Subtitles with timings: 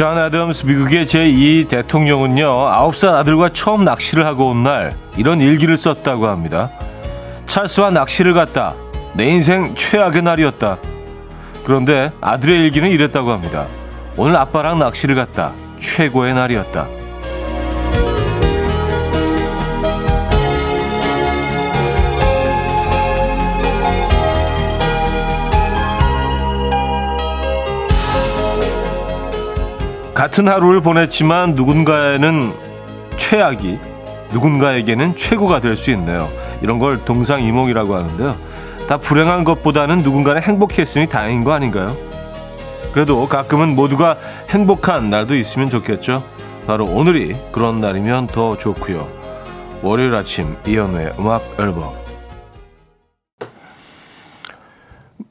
[0.00, 6.26] 존 애덤스 미국의 제2 대통령은요, 9살 아들과 처음 낚시를 하고 온 날, 이런 일기를 썼다고
[6.26, 6.70] 합니다.
[7.46, 8.74] 찰스와 낚시를 갔다.
[9.12, 10.78] 내 인생 최악의 날이었다.
[11.64, 13.66] 그런데 아들의 일기는 이랬다고 합니다.
[14.16, 15.52] 오늘 아빠랑 낚시를 갔다.
[15.78, 16.88] 최고의 날이었다.
[30.20, 32.52] 같은 하루를 보냈지만 누군가에는
[33.16, 33.78] 최악이
[34.30, 36.28] 누군가에게는 최고가 될 수 있네요.
[36.60, 38.36] 이런 걸 동상이몽이라고 하는데요.
[38.86, 41.96] 다 불행한 것보다는 누군가는 행복했으니 다행인 거 아닌가요?
[42.92, 44.18] 그래도 가끔은 모두가
[44.50, 46.22] 행복한 날도 있으면 좋겠죠.
[46.66, 49.08] 바로 오늘이 그런 날이면 더 좋고요.
[49.80, 51.94] 월요일 아침 이연우의 음악 앨범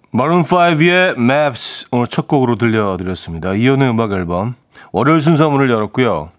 [0.10, 3.54] 마룬 5의 Maps 오늘 첫 곡으로 들려드렸습니다.
[3.54, 4.56] 이연우의 음악 앨범
[4.92, 6.30] 월요일 순서 문을 열었고요.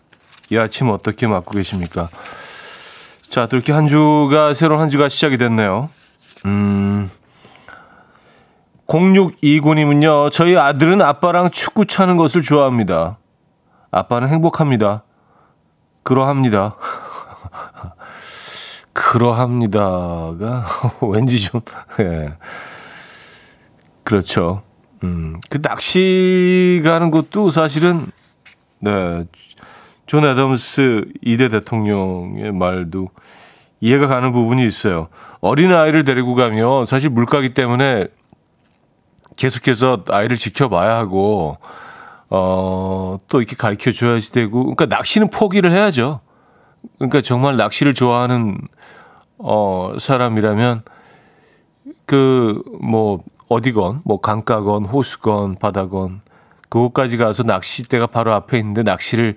[0.51, 2.09] 이 아침 어떻게 맞고 계십니까?
[3.29, 5.89] 자, 또 이렇게 한 주가, 새로운 한 주가 시작이 됐네요.
[6.47, 7.11] 음,
[8.89, 13.19] 0629님은요, 저희 아들은 아빠랑 축구 차는 것을 좋아합니다.
[13.93, 15.05] 아빠는 행복합니다.
[16.03, 16.77] 그러합니다.
[18.93, 20.67] 그러합니다가
[21.01, 21.61] 왠지 좀,
[22.01, 22.34] 예.
[24.03, 24.62] 그렇죠.
[25.05, 28.06] 음, 그 낚시 가는 것도 사실은,
[28.81, 29.25] 네,
[30.06, 33.11] 존 애덤스 2대 대통령의 말도
[33.81, 35.09] 이해가 가는 부분이 있어요.
[35.41, 38.09] 어린아이를 데리고 가면 사실 물가기 때문에
[39.37, 41.59] 계속해서 아이를 지켜봐야 하고,
[42.28, 46.20] 어, 또 이렇게 가르쳐 줘야지 되고, 그러니까 낚시는 포기를 해야죠.
[46.98, 48.59] 그러니까 정말 낚시를 좋아하는,
[49.38, 50.82] 어, 사람이라면,
[52.05, 56.21] 그, 뭐, 어디건, 뭐, 강가건, 호수건, 바다건,
[56.70, 59.36] 그곳까지 가서 낚시대가 바로 앞에 있는데 낚시를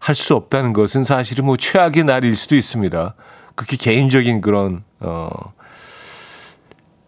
[0.00, 3.14] 할 수 없다는 것은 사실은 뭐 최악의 날일 수도 있습니다.
[3.56, 5.28] 그렇게 개인적인 그런 어,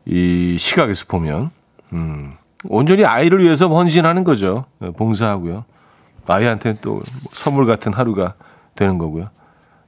[0.05, 1.51] 이 시각에서 보면
[1.93, 4.65] 음, 온전히 아이를 위해서 헌신하는 거죠.
[4.81, 5.65] 네, 봉사하고요.
[6.27, 7.01] 아이한테는 또
[7.33, 8.35] 선물 같은 하루가
[8.75, 9.31] 되는 거고요.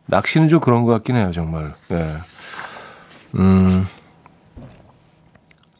[0.06, 1.64] 낚시는 좀 그런 것 같긴 해요, 정말.
[1.88, 2.16] 네.
[3.36, 3.86] 음,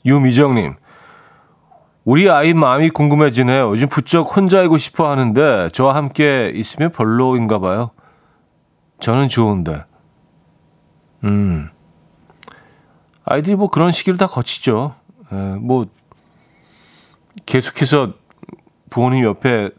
[0.05, 0.75] 유미정님,
[2.05, 3.71] 우리 아이 마음이 궁금해지네요.
[3.71, 7.91] 요즘 부쩍 혼자이고 싶어 하는데 저와 함께 있으면 별로인가 봐요.
[8.99, 9.85] 저는 좋은데.
[11.25, 11.71] 음.
[13.25, 14.97] 아이들이 뭐 그런 시기를 다 거치죠.
[15.33, 15.87] 에, 예, 뭐
[17.47, 18.15] 계속해서
[18.91, 19.71] 부모님 옆에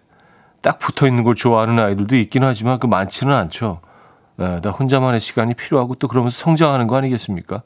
[0.61, 3.81] 딱 붙어 있는 걸 좋아하는 아이들도 있긴 하지만 그 많지는 않죠.
[4.39, 7.63] 에, 예, 다 혼자만의 시간이 필요하고 또 그러면서 성장하는 거 아니겠습니까?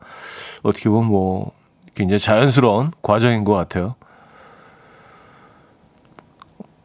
[0.64, 1.52] 어떻게 보면 뭐
[1.94, 3.96] 굉장히 자연스러운 과정인 것 같아요.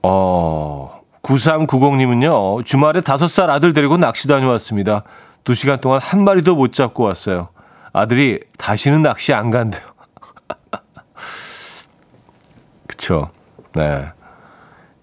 [0.02, 5.04] 어, 9390님은요, 주말에 다섯 살 아들 데리고 낚시 다녀왔습니다.
[5.44, 7.48] 두 시간 동안 한 마리도 못 잡고 왔어요.
[7.92, 9.82] 아들이 다시는 낚시 안 간대요.
[12.86, 13.30] 그쵸.
[13.74, 14.08] 네.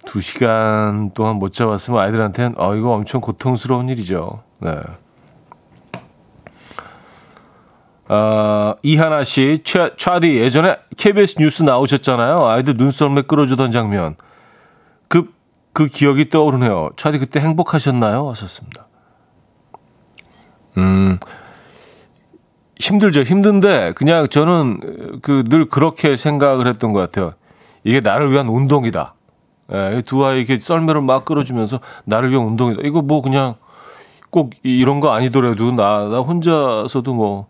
[0.06, 4.44] 두 시간 동안 못 잡았으면 아이들한테는, 어, 이거 엄청 고통스러운 일이죠.
[4.60, 4.72] 네.
[8.10, 12.48] 어, 이하나 씨, 차, 차디 예전에 KBS 뉴스 나오셨잖아요.
[12.48, 14.16] 아이들 눈썰매 끌어주던 장면.
[15.10, 15.34] 그,
[15.74, 16.92] 그 기억이 떠오르네요.
[16.96, 18.30] 차디 그때 행복하셨나요?
[18.30, 18.88] 하셨습니다.
[20.78, 21.18] 음,
[22.80, 23.24] 힘들죠.
[23.24, 27.34] 힘든데, 그냥 저는 그 늘 그렇게 생각을 했던 것 같아요.
[27.84, 29.16] 이게 나를 위한 운동이다.
[29.72, 32.82] 예, 두 아이 이렇게 썰매를 막 끌어주면서 나를 위한 운동이다.
[32.86, 33.56] 이거 뭐 그냥
[34.30, 37.48] 꼭 이런 거 아니더라도 나, 나 혼자서도 뭐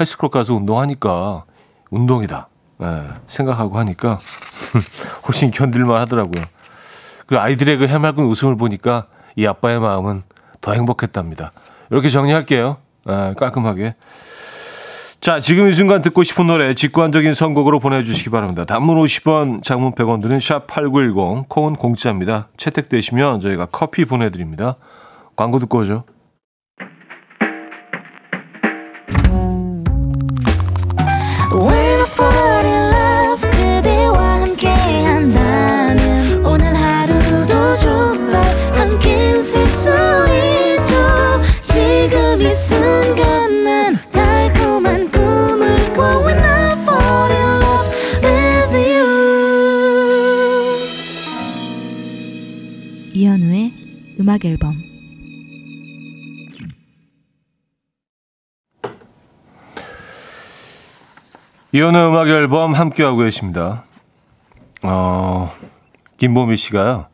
[0.00, 1.44] 헬스클럽 가서 운동하니까
[1.90, 2.48] 운동이다.
[2.82, 4.18] 예, 생각하고 하니까
[5.28, 6.44] 훨씬 견딜만 하더라고요.
[7.26, 9.06] 그 아이들의 그 해맑은 웃음을 보니까
[9.36, 10.22] 이 아빠의 마음은
[10.60, 11.52] 더 행복했답니다.
[11.90, 12.78] 이렇게 정리할게요.
[13.06, 13.94] 아, 깔끔하게.
[15.20, 18.66] 자, 지금 이 순간 듣고 싶은 노래 직관적인 선곡으로 보내주시기 바랍니다.
[18.66, 22.48] 단문 50원, 장문 100원 드는 샵8910, 콩은 공짜입니다.
[22.58, 24.76] 채택되시면 저희가 커피 보내드립니다.
[25.34, 26.04] 광고 듣고 오죠.
[54.34, 54.74] 음악 앨범
[61.70, 63.84] 이혼의 음악 앨범 함께하고 계십니다.
[64.82, 65.52] 어,
[66.16, 67.06] 김보미 씨가요.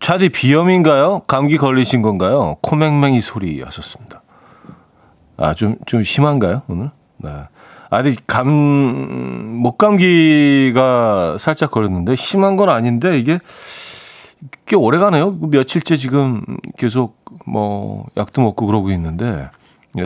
[0.00, 1.20] 차디 비염인가요?
[1.26, 2.56] 감기 걸리신 건가요?
[2.62, 4.22] 코맹맹이 소리 하셨습니다.
[5.38, 6.90] 아, 좀, 좀 심한가요, 오늘?
[7.18, 7.30] 네.
[7.90, 8.46] 아니, 감,
[9.62, 13.40] 목감기가 살짝 걸렸는데, 심한 건 아닌데, 이게
[14.66, 15.32] 꽤 오래 가네요.
[15.32, 16.42] 며칠째 지금
[16.78, 19.50] 계속 뭐, 약도 먹고 그러고 있는데,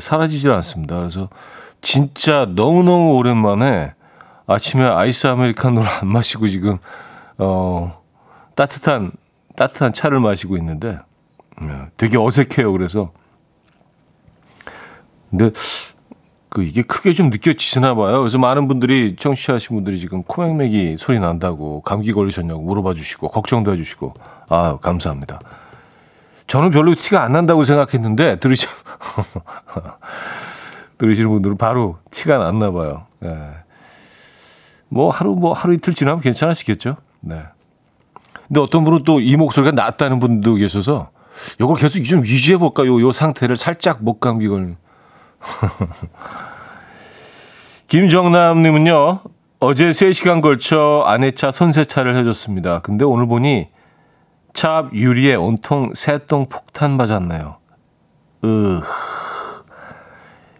[0.01, 0.99] 사라지질 않습니다.
[0.99, 1.29] 그래서
[1.81, 3.95] 진짜 너무너무 오랜만에
[4.47, 6.79] 아침에 아이스 아메리카노를 안 마시고 지금,
[7.39, 8.03] 어,
[8.55, 9.13] 따뜻한,
[9.57, 10.99] 따뜻한 차를 마시고 있는데,
[11.97, 12.73] 되게 어색해요.
[12.73, 13.13] 그래서.
[15.31, 15.51] 근데
[16.55, 18.21] 그 이게 크게 좀 느껴지시나 봐요.
[18.21, 23.77] 그래서 많은 분들이 청취하신 분들이 지금 코맹맥이 소리 난다고 감기 걸리셨냐고 물어봐 주시고 걱정도 해
[23.77, 24.15] 주시고
[24.51, 25.41] 아, 감사합니다.
[26.47, 28.69] 저는 별로 티가 안 난다고 생각했는데 들으시
[30.99, 33.07] 들으시는 분들은 바로 티가 났나 봐요.
[33.19, 33.37] 네.
[34.89, 36.99] 뭐 하루 뭐 하루 이틀 지나면 괜찮으시겠죠?
[37.23, 37.43] 네.
[38.47, 41.11] 근데 어떤 분은 또 이 목소리가 낫다는 분도 계셔서
[41.61, 43.00] 요걸 계속 좀 유지해 볼까요?
[43.00, 44.77] 요 상태를 살짝 목 감기 걸린
[47.88, 49.20] 김정남님은요,
[49.61, 52.81] 어제 3시간 걸쳐 아내 차 손세차를 해줬습니다.
[52.81, 53.69] 근데 오늘 보니
[54.52, 57.56] 차 앞 유리에 온통 새똥 폭탄 맞았네요.
[58.44, 58.81] 으,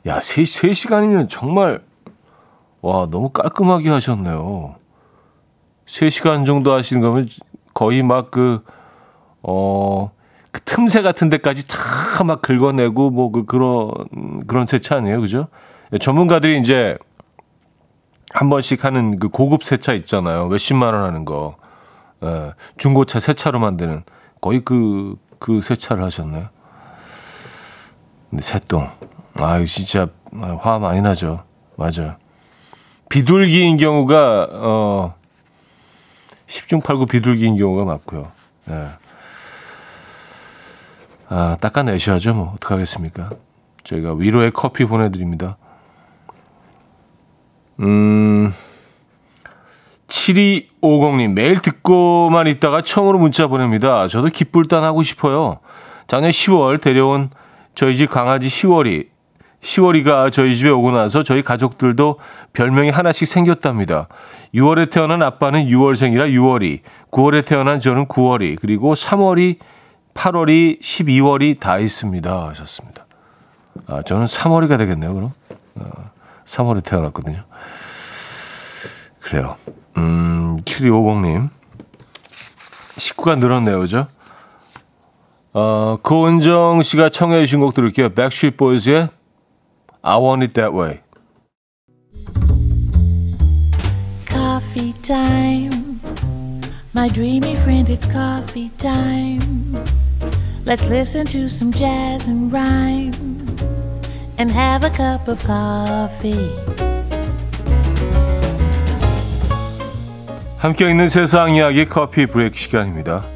[0.07, 1.83] 야, 3, 3시간이면 정말,
[2.83, 4.77] 와, 너무 깔끔하게 하셨네요.
[5.87, 7.29] 3시간 정도 하시는 거면
[7.73, 8.63] 거의 막 그,
[9.43, 10.11] 어,
[10.55, 13.91] 그 틈새 같은 데까지 다 막 긁어내고 뭐 그 그런
[14.47, 15.49] 그런 세차 아니에요, 그죠?
[16.01, 16.97] 전문가들이 이제
[18.33, 20.47] 한 번씩 하는 그 고급 세차 있잖아요.
[20.47, 21.57] 몇십만 원 하는 거.
[22.23, 24.05] 예, 중고차 세차로 만드는
[24.41, 26.49] 거의 그, 그 세차를 하셨네요.
[28.31, 28.89] 근데 새똥.
[29.41, 30.07] 아, 유 진짜
[30.61, 31.43] 화 많이 나죠.
[31.77, 32.17] 맞아요.
[33.09, 35.15] 비둘기인 경우가, 어,
[36.47, 38.31] 10중 8구 비둘기인 경우가 많고요.
[38.71, 38.87] 예.
[41.29, 42.35] 아, 닦아내셔야죠.
[42.35, 43.31] 뭐, 어떡하겠습니까?
[43.83, 45.57] 저희가 위로의 커피 보내드립니다.
[47.81, 48.53] 음,
[50.07, 54.07] 7250님, 매일 듣고만 있다가 처음으로 문자 보냅니다.
[54.09, 55.59] 저도 기쁠단 하고 싶어요.
[56.07, 57.31] 작년 10월 데려온
[57.75, 59.09] 저희 집 강아지 10월이,
[59.61, 62.19] 10월이가 저희 집에 오고 나서 저희 가족들도
[62.53, 64.09] 별명이 하나씩 생겼답니다.
[64.55, 66.81] 6월에 태어난 아빠는 6월생이라 6월이,
[67.11, 69.57] 9월에 태어난 저는 9월이, 그리고 3월이
[70.15, 72.49] 8월이 12월이 다 있습니다.
[72.49, 73.07] 하셨습니다.
[73.87, 75.33] 아, 저는 3월이가 되겠네요, 그럼.
[75.75, 76.11] 어,
[76.45, 77.45] 3월에 태어났거든요.
[79.21, 79.57] 그래요.
[79.97, 81.51] 음, 7250님.
[82.97, 84.07] 식구가 늘었네요, 그죠?
[85.53, 88.11] 어, 고은정 씨가 청해 주신 곡 들을게요.
[88.11, 89.09] Backstreet Boys의
[90.03, 91.01] I Want It That Way.
[94.29, 96.01] Coffee time.
[96.95, 99.75] My dreamy friend, it's coffee time.
[100.67, 103.13] Let's listen to some jazz and rhyme
[104.39, 106.57] and have a cup of coffee.
[110.57, 113.27] 함께 있는 세상 이야기 커피 브레이크 시간입니다.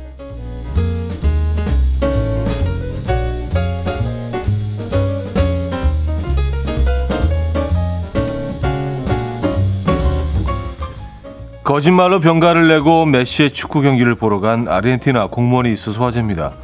[11.62, 16.54] 거짓말로 병가를 내고 메시의 축구 경기를 보러 간 아르헨티나 공무원이 있어서 화제입니다.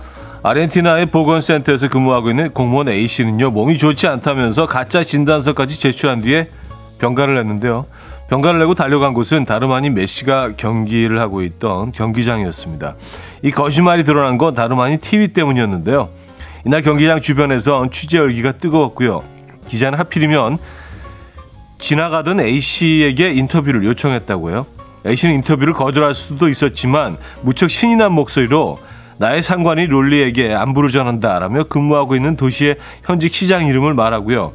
[0.46, 6.50] 아르헨티나의 보건센터에서 근무하고 있는 공무원 A씨는요, 몸이 좋지 않다면서 가짜 진단서까지 제출한 뒤에
[6.98, 7.86] 병가를 냈는데요.
[8.28, 12.94] 병가를 내고 달려간 곳은 다름 아닌 메시가 경기를 하고 있던 경기장이었습니다.
[13.40, 16.10] 이 거짓말이 드러난 건 다름 아닌 TV 때문이었는데요.
[16.66, 19.24] 이날 경기장 주변에서 취재 열기가 뜨거웠고요.
[19.66, 20.58] 기자는 하필이면
[21.78, 24.66] 지나가던 A씨에게 인터뷰를 요청했다고요.
[25.06, 28.78] A씨는 인터뷰를 거절할 수도 있었지만 무척 신이 난 목소리로
[29.18, 34.52] 나의 상관이 롤리에게 안부를 전한다라며 근무하고 있는 도시의 현직 시장 이름을 말하고요.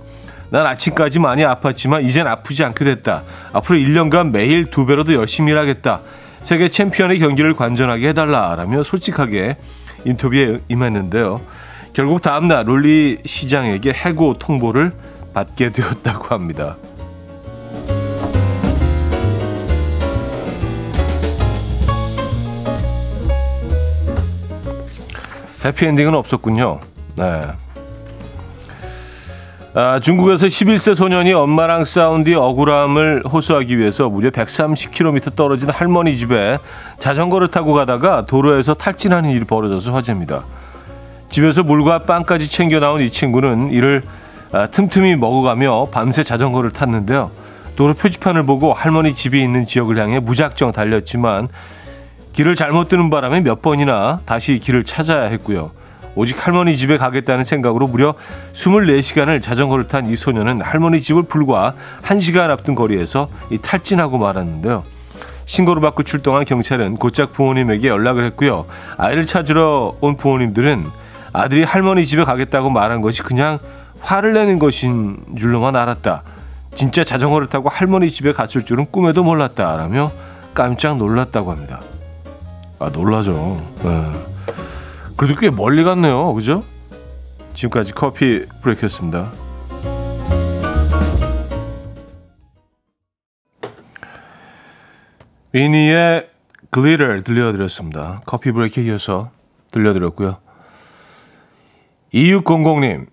[0.49, 3.23] 난 아침까지 많이 아팠지만 이젠 아프지 않게 됐다.
[3.53, 6.01] 앞으로 1년간 매일 두 배로 더 열심히 일하겠다.
[6.41, 9.57] 세계 챔피언의 경기를 관전하게 해달라라며 솔직하게
[10.05, 11.41] 인터뷰에 임했는데요.
[11.93, 14.93] 결국 다음날 롤리 시장에게 해고 통보를
[15.33, 16.77] 받게 되었다고 합니다.
[25.65, 26.79] 해피엔딩은 없었군요.
[27.15, 27.41] 네.
[29.75, 36.57] 아, 중국에서 11세 소년이 엄마랑 싸운 뒤 억울함을 호소하기 위해서 무려 130km 떨어진 할머니 집에
[36.97, 40.43] 자전거를 타고 가다가 도로에서 탈진하는 일이 벌어져서 화제입니다.
[41.29, 44.01] 집에서 물과 빵까지 챙겨 나온 이 친구는 이를
[44.51, 47.29] 아, 틈틈이 먹어가며 밤새 자전거를 탔는데요.
[47.75, 51.47] 도로 표지판을 보고 할머니 집이 있는 지역을 향해 무작정 달렸지만
[52.33, 55.71] 길을 잘못 드는 바람에 몇 번이나 다시 길을 찾아야 했고요.
[56.15, 58.13] 오직 할머니 집에 가겠다는 생각으로 무려
[58.53, 63.27] 24시간을 자전거를 탄 이 소녀는 할머니 집을 불과 1시간 앞둔 거리에서
[63.61, 64.83] 탈진하고 말았는데요.
[65.45, 68.65] 신고를 받고 출동한 경찰은 곧장 부모님에게 연락을 했고요.
[68.97, 70.85] 아이를 찾으러 온 부모님들은
[71.33, 73.59] 아들이 할머니 집에 가겠다고 말한 것이 그냥
[74.01, 76.23] 화를 내는 것인 줄로만 알았다.
[76.75, 80.11] 진짜 자전거를 타고 할머니 집에 갔을 줄은 꿈에도 몰랐다라며
[80.53, 81.81] 깜짝 놀랐다고 합니다.
[82.79, 83.61] 아 놀라죠.
[83.83, 84.11] 네.
[85.17, 86.33] 그래도 꽤 멀리 갔네요.
[86.33, 86.63] 그죠?
[87.53, 89.31] 지금까지 커피 브레이크였습니다.
[95.53, 96.27] 위니의
[96.69, 98.21] 글리터 들려드렸습니다.
[98.25, 99.31] 커피 브레이크 이어서
[99.71, 100.37] 들려드렸고요.
[102.13, 103.07] 2600님,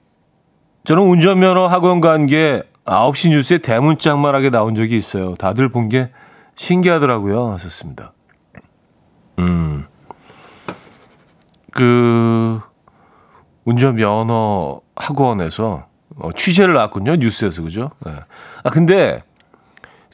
[0.84, 5.34] 저는 운전면허 학원 간 게 9시 뉴스에 대문짝만하게 나온 적이 있어요.
[5.34, 6.10] 다들 본 게
[6.54, 7.52] 신기하더라고요.
[7.52, 8.12] 하셨습니다.
[9.38, 9.86] 음,
[11.72, 12.60] 그,
[13.64, 15.86] 운전 면허 학원에서
[16.18, 17.16] 어, 취재를 나왔군요.
[17.16, 17.90] 뉴스에서, 그죠?
[18.04, 18.12] 네.
[18.62, 19.22] 아, 근데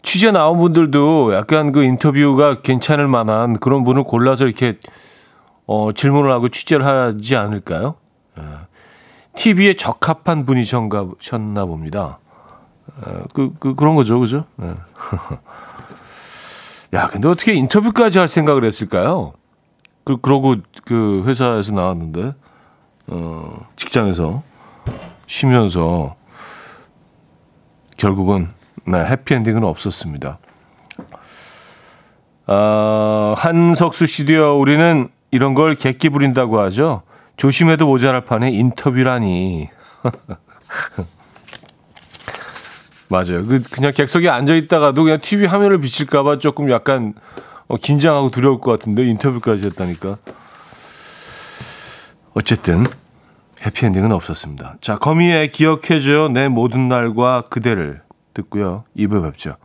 [0.03, 4.79] 취재 나온 분들도 약간 그 인터뷰가 괜찮을 만한 그런 분을 골라서 이렇게
[5.67, 7.95] 어, 질문을 하고 취재를 하지 않을까요?
[8.37, 8.43] 네.
[9.35, 12.19] TV에 적합한 분이셨나 봅니다.
[13.07, 14.19] 어, 그, 그, 그런 거죠.
[14.19, 14.45] 그죠?
[14.57, 14.69] 네.
[16.95, 19.33] 야, 근데 어떻게 인터뷰까지 할 생각을 했을까요?
[20.05, 22.35] 그, 그러고 그 회사에서 나왔는데,
[23.07, 24.43] 어, 직장에서
[25.27, 26.17] 쉬면서
[27.97, 28.49] 결국은,
[28.85, 30.39] 네, 해피엔딩은 없었습니다.
[32.47, 37.03] 아, 한석수 씨도요, 우리는 이런 걸 객기 부린다고 하죠.
[37.37, 39.71] 조심해도 모자랄 판에 인터뷰라니.
[43.13, 43.45] 맞아요.
[43.45, 47.13] 그 그냥 객석에 앉아 있다가도 그냥 TV 화면을 비칠까봐 조금 약간
[47.69, 50.17] 어, 긴장하고 두려울 것 같은데 인터뷰까지 했다니까.
[52.33, 52.83] 어쨌든
[53.65, 54.77] 해피엔딩은 없었습니다.
[54.81, 58.01] 자, 거미의 기억해줘요 내 모든 날과 그대를
[58.33, 58.85] 듣고요.
[58.97, 59.57] 2부 뵙죠.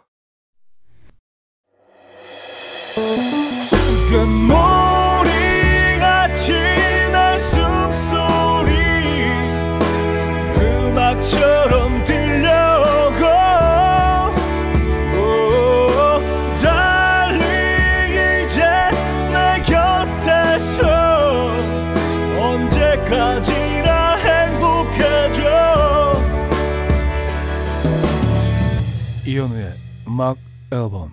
[30.18, 30.38] 음악
[30.72, 31.12] 앨범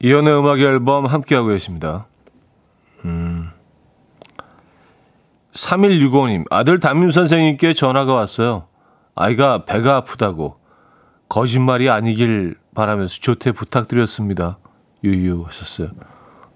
[0.00, 2.06] 이현우의 음악 앨범 함께하고 계십니다.
[3.04, 3.50] 음.
[5.52, 8.68] 3165님, 아들 담임 선생님께 전화가 왔어요.
[9.14, 10.58] 아이가 배가 아프다고
[11.28, 14.56] 거짓말이 아니길 바라면서 조퇴 부탁드렸습니다.
[15.04, 15.90] 유유 하셨어요.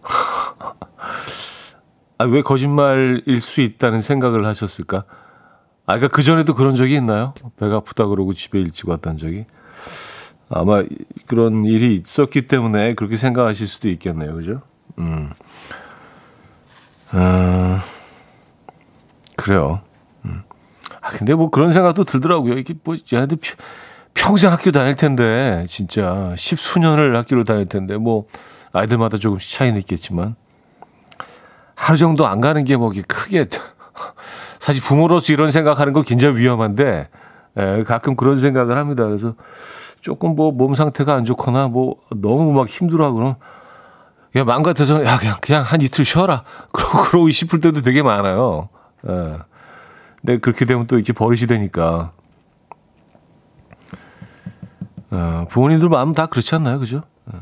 [2.17, 5.05] 아, 왜 거짓말일 수 있다는 생각을 하셨을까?
[5.85, 7.35] 아, 그러니까 그 전에도 그런 적이 있나요?
[7.59, 9.47] 배가 아프다 그러고 집에 일찍 왔다는 적이?
[10.49, 10.83] 아마
[11.27, 14.35] 그런 일이 있었기 때문에 그렇게 생각하실 수도 있겠네요.
[14.35, 14.62] 그죠?
[14.99, 15.31] 음.
[17.11, 17.83] 아,
[19.37, 19.81] 그래요.
[20.25, 20.43] 음.
[21.01, 22.59] 아, 근데 뭐 그런 생각도 들더라고요.
[22.59, 23.39] 이게 뭐, 얘네들
[24.15, 26.35] 평생 학교 다닐 텐데, 진짜.
[26.37, 28.27] 십수년을 학교를 다닐 텐데, 뭐,
[28.73, 30.37] 아이들마다 조금씩 차이는 있겠지만,
[31.75, 33.47] 하루 정도 안 가는 게 뭐, 크게
[34.62, 37.09] 사실 부모로서 이런 생각하는 건 굉장히 위험한데
[37.59, 39.04] 예, 가끔 그런 생각을 합니다.
[39.04, 39.35] 그래서
[40.00, 43.35] 조금 뭐 몸 상태가 안 좋거나 뭐 너무 막 힘들어 그러면
[44.37, 46.45] 야, 마음 같아서 야, 그냥, 그냥 한 이틀 쉬어라.
[46.71, 48.69] 그러고, 그러고 싶을 때도 되게 많아요.
[49.09, 49.38] 예.
[50.21, 52.12] 근데 그렇게 되면 또 이렇게 버릇이 되니까.
[55.11, 56.78] 어, 부모님들 마음 다 그렇지 않나요?
[56.78, 57.00] 그죠?
[57.35, 57.38] 예.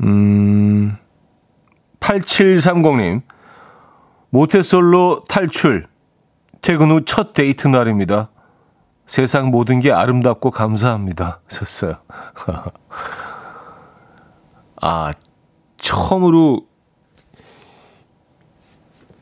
[0.00, 0.96] 음,
[2.00, 3.20] 8730님.
[4.36, 5.86] 모태솔로 탈출.
[6.60, 8.28] 퇴근 후 첫 데이트 날입니다.
[9.06, 11.40] 세상 모든 게 아름답고 감사합니다.
[11.48, 11.94] 썼어요.
[14.82, 15.10] 아,
[15.78, 16.66] 처음으로,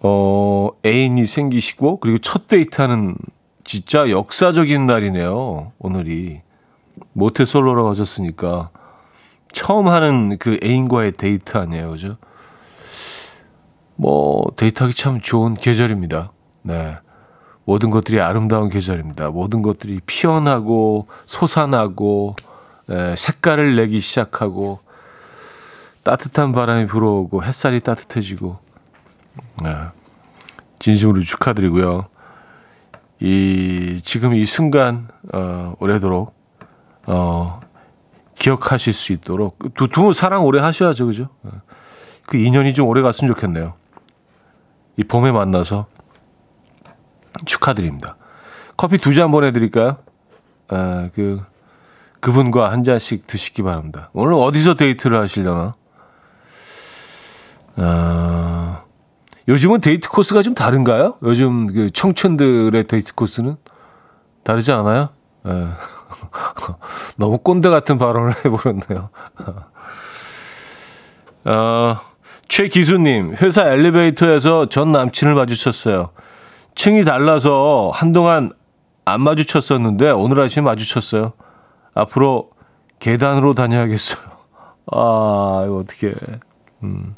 [0.00, 3.14] 어, 애인이 생기시고, 그리고 첫 데이트 하는
[3.62, 5.70] 진짜 역사적인 날이네요.
[5.78, 6.40] 오늘이.
[7.12, 8.70] 모태솔로라고 하셨으니까.
[9.52, 11.92] 처음 하는 그 애인과의 데이트 아니에요.
[11.92, 12.16] 그죠?
[13.96, 16.32] 뭐 데이트하기 참 좋은 계절입니다.
[16.62, 16.96] 네.
[17.64, 19.30] 모든 것들이 아름다운 계절입니다.
[19.30, 22.36] 모든 것들이 피어나고 솟아나고
[22.86, 24.80] 네, 색깔을 내기 시작하고
[26.02, 28.58] 따뜻한 바람이 불어오고 햇살이 따뜻해지고
[29.62, 29.76] 네.
[30.78, 32.06] 진심으로 축하드리고요.
[33.20, 36.34] 이 지금 이 순간 어, 오래도록
[37.06, 37.60] 어,
[38.34, 41.28] 기억하실 수 있도록 두, 두분 사랑 오래 하셔야죠, 그죠?
[41.46, 41.50] 예.
[42.26, 43.74] 그 인연이 좀 오래 갔으면 좋겠네요.
[44.96, 45.86] 이 봄에 만나서
[47.46, 48.16] 축하드립니다.
[48.76, 49.96] 커피 두 잔 보내드릴까요?
[50.68, 51.40] 아, 그
[52.20, 54.10] 그분과 한 잔씩 드시기 바랍니다.
[54.14, 55.74] 오늘 어디서 데이트를 하시려나?
[57.76, 58.82] 아,
[59.48, 61.16] 요즘은 데이트 코스가 좀 다른가요?
[61.22, 63.56] 요즘 그 청춘들의 데이트 코스는
[64.42, 65.10] 다르지 않아요?
[65.46, 65.50] 예.
[67.16, 69.10] 너무 꼰대 같은 발언을 해버렸네요.
[71.44, 71.96] 어,
[72.54, 76.10] 최기수님, 회사 엘리베이터에서 전 남친을 마주쳤어요.
[76.76, 78.52] 층이 달라서 한동안
[79.04, 81.32] 안 마주쳤었는데 오늘 아침에 마주쳤어요.
[81.94, 82.50] 앞으로
[83.00, 84.22] 계단으로 다녀야겠어요.
[84.92, 86.14] 아, 이거 어떻게.
[86.84, 87.16] 음.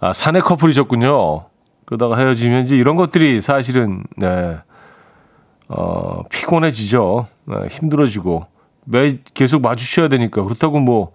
[0.00, 1.44] 아, 사내 커플이셨군요.
[1.84, 4.56] 그러다가 헤어지면 이제 이런 것들이 사실은, 네,
[5.68, 7.26] 어, 피곤해지죠.
[7.44, 8.46] 네, 힘들어지고.
[8.84, 10.44] 매 계속 마주쳐야 되니까.
[10.44, 11.12] 그렇다고 뭐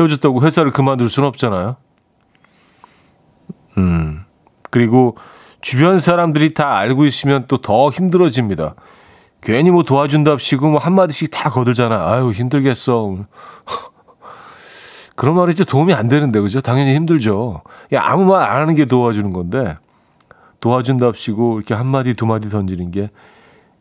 [0.00, 1.76] 헤어졌다고 회사를 그만둘 수는 없잖아요.
[3.78, 4.24] 음.
[4.70, 5.16] 그리고
[5.60, 8.74] 주변 사람들이 다 알고 있으면 또 더 힘들어집니다.
[9.40, 12.12] 괜히 뭐 도와준답시고 뭐 한마디씩 다 거들잖아.
[12.12, 13.16] 아유, 힘들겠어.
[15.16, 16.60] 그런 말이 진짜 도움이 안 되는데, 그죠?
[16.60, 17.62] 당연히 힘들죠.
[17.92, 19.76] 야, 아무 말 안 하는 게 도와주는 건데,
[20.60, 23.10] 도와준답시고 이렇게 한마디, 두마디 던지는 게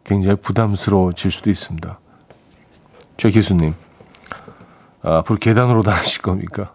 [0.04, 2.00] 굉장히 부담스러워질 수도 있습니다.
[3.18, 3.74] 최 기수님,
[5.04, 6.74] 아, 앞으로 계단으로 다니실 겁니까?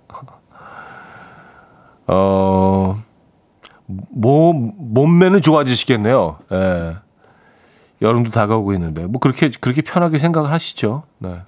[2.06, 3.02] 어,
[3.86, 6.38] 몸, 몸매는 좋아지시겠네요.
[6.52, 6.96] 예.
[8.02, 11.04] 여름도 다가오고 있는데, 뭐 그렇게, 그렇게 편하게 생각을 하시죠.
[11.18, 11.40] 네.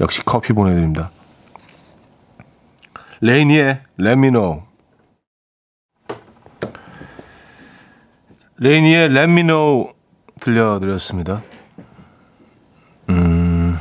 [0.00, 1.10] 역시 커피 보내드립니다.
[3.20, 4.62] 레이니의 Let Me Know.
[8.58, 9.92] 레이니의 Let Me Know
[10.40, 11.42] 들려드렸습니다.
[13.08, 13.78] 음,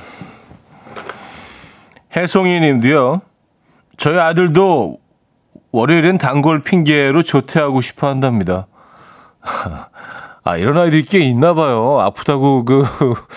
[2.16, 3.22] 혜송이 님도요,
[3.98, 5.00] 저희 아들도
[5.76, 8.68] 월요일엔 단골 핑계로 조퇴하고 싶어 한답니다.
[10.48, 12.00] 아, 이런 아이들이 꽤 있나 봐요.
[12.00, 12.86] 아프다고 그,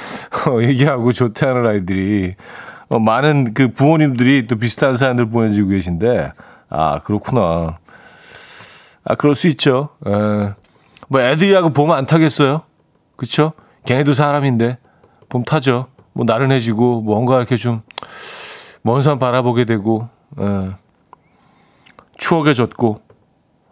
[0.62, 2.37] 얘기하고 조퇴하는 아이들이.
[2.90, 6.33] 어, 많은 그 부모님들이 또 비슷한 사연들 보내주고 계신데,
[6.70, 7.79] 아, 그렇구나.
[9.05, 9.88] 아, 그럴 수 있죠.
[10.07, 10.53] 에,
[11.09, 12.62] 뭐 애들이라고 보면 안 타겠어요?
[13.16, 13.53] 그쵸?
[13.85, 14.79] 걔네도 사람인데,
[15.29, 15.88] 봄 타죠.
[16.12, 17.83] 뭐 나른해지고, 뭔가 이렇게 좀,
[18.83, 20.68] 먼 산 바라보게 되고, 에,
[22.18, 23.00] 추억에 젖고,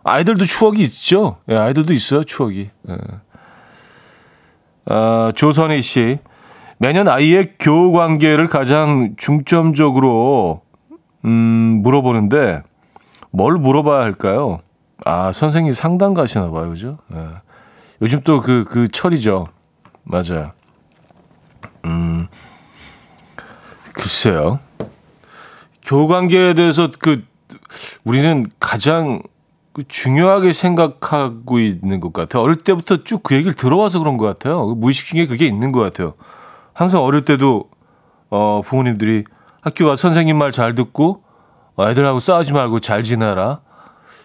[0.05, 1.39] 아이들도 추억이 있죠?
[1.51, 2.71] 예, 아이들도 있어요, 추억이.
[2.89, 2.97] 예.
[4.87, 6.19] 아, 조선희 씨.
[6.79, 10.63] 매년 아이의 교우 관계를 가장 중점적으로
[11.25, 12.63] 음, 물어보는데
[13.31, 14.61] 뭘 물어봐야 할까요?
[15.05, 16.71] 아, 선생님 상담 가시나 봐요.
[16.71, 16.99] 그죠?
[17.13, 17.27] 예.
[18.03, 19.47] 요즘 또 그, 그 철이죠.
[20.05, 20.53] 맞아요.
[21.85, 22.29] 음,
[23.93, 24.61] 글쎄요.
[25.83, 27.25] 교우 관계에 대해서 그,
[28.05, 29.23] 우리는 가장
[29.73, 32.43] 그 중요하게 생각하고 있는 것 같아요.
[32.43, 34.67] 어릴 때부터 쭉 그 얘기를 들어와서 그런 것 같아요.
[34.75, 36.15] 무의식 중에 그게 있는 것 같아요.
[36.73, 37.65] 항상 어릴 때도
[38.31, 39.25] 어 부모님들이
[39.61, 41.23] 학교 가 선생님 말 잘 듣고
[41.77, 43.61] 어, 애들하고 싸우지 말고 잘 지내라.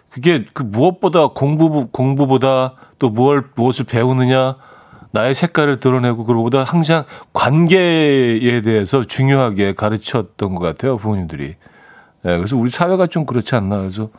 [0.09, 4.55] 그게 그 무엇보다 공부 공부보다 또 무엇 무엇을 배우느냐
[5.11, 11.55] 나의 색깔을 드러내고 그러고보다 항상 관계에 대해서 중요하게 가르쳤던 것 같아요 부모님들이.
[12.23, 14.09] 네, 그래서 우리 사회가 좀 그렇지 않나 그래서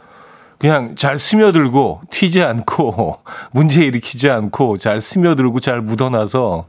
[0.58, 3.18] 그냥 잘 스며들고 튀지 않고
[3.52, 6.66] 문제 일으키지 않고 잘 스며들고 잘 묻어나서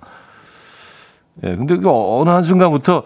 [1.44, 3.04] 예, 근데 그 어느 한순간부터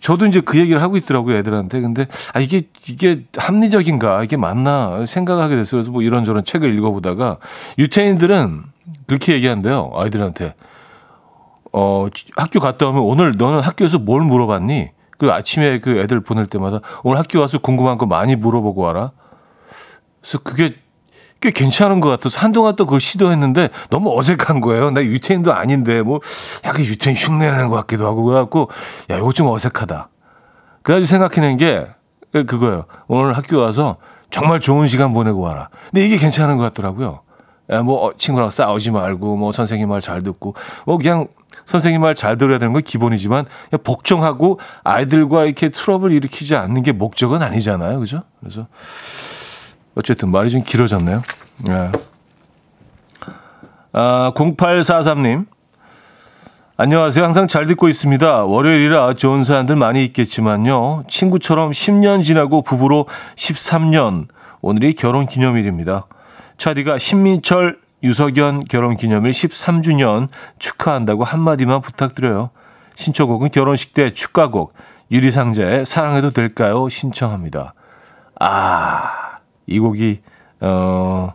[0.00, 1.80] 저도 이제 그 얘기를 하고 있더라고요, 애들한테.
[1.80, 4.22] 근데, 아, 이게, 이게 합리적인가?
[4.22, 5.04] 이게 맞나?
[5.06, 5.80] 생각하게 됐어요.
[5.80, 7.38] 그래서 뭐 이런저런 책을 읽어 보다가
[7.78, 8.62] 유태인들은
[9.06, 10.54] 그렇게 얘기한대요, 아이들한테.
[11.72, 14.90] 어, 학교 갔다 오면 오늘 너는 학교에서 뭘 물어봤니?
[15.18, 19.12] 그리고 아침에 그 애들 보낼 때마다 오늘 학교 와서 궁금한 거 많이 물어보고 와라.
[20.20, 20.76] 그래서 그게
[21.40, 24.90] 꽤 괜찮은 것 같아서 한동안 또 그걸 시도했는데 너무 어색한 거예요.
[24.90, 26.20] 나 유태인도 아닌데 뭐
[26.64, 28.68] 약간 유태인 흉내내는 것 같기도 하고 그래갖고
[29.10, 30.08] 야 이거 좀 어색하다.
[30.82, 31.86] 그래가지고 생각해낸 게
[32.32, 32.86] 그거예요.
[33.06, 33.96] 오늘 학교 와서
[34.30, 35.68] 정말 좋은 시간 보내고 와라.
[35.90, 37.20] 근데 이게 괜찮은 것 같더라고요.
[37.70, 40.54] 야, 뭐 어, 친구랑 싸우지 말고 뭐 선생님 말 잘 듣고
[40.86, 41.28] 뭐 그냥
[41.68, 43.44] 선생님 말 잘 들어야 되는 건 기본이지만
[43.84, 48.00] 복종하고 아이들과 이렇게 트러블 일으키지 않는 게 목적은 아니잖아요.
[48.00, 48.22] 그죠?
[48.40, 48.66] 그래서
[49.94, 51.20] 어쨌든 말이 좀 길어졌네요.
[51.66, 51.92] 네.
[53.92, 55.44] 아, 0843님.
[56.78, 57.22] 안녕하세요.
[57.22, 58.44] 항상 잘 듣고 있습니다.
[58.44, 61.04] 월요일이라 좋은 사연들 많이 있겠지만요.
[61.06, 64.28] 친구처럼 10년 지나고 부부로 13년.
[64.62, 66.06] 오늘이 결혼 기념일입니다.
[66.56, 72.50] 차디가 신민철, 유석연 결혼 기념일 13주년 축하한다고 한마디만 부탁드려요.
[72.94, 74.74] 신청곡은 결혼식 때 축가곡
[75.10, 76.88] 유리상자의 사랑해도 될까요?
[76.88, 77.74] 신청합니다.
[78.40, 80.20] 아, 이 곡이
[80.60, 81.32] 어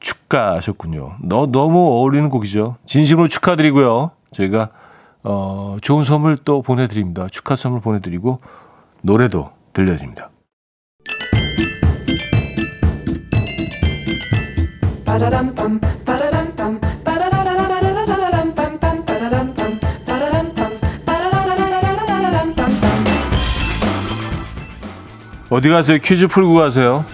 [0.00, 1.16] 축가하셨군요.
[1.22, 2.76] 너 너무 어울리는 곡이죠.
[2.86, 4.12] 진심으로 축하드리고요.
[4.32, 4.70] 저희가
[5.24, 7.26] 어 좋은 선물 또 보내드립니다.
[7.30, 8.40] 축하 선물 보내드리고
[9.02, 10.30] 노래도 들려드립니다.
[25.50, 25.98] 어디 가세요?
[25.98, 27.04] 퀴즈 풀고 가세요.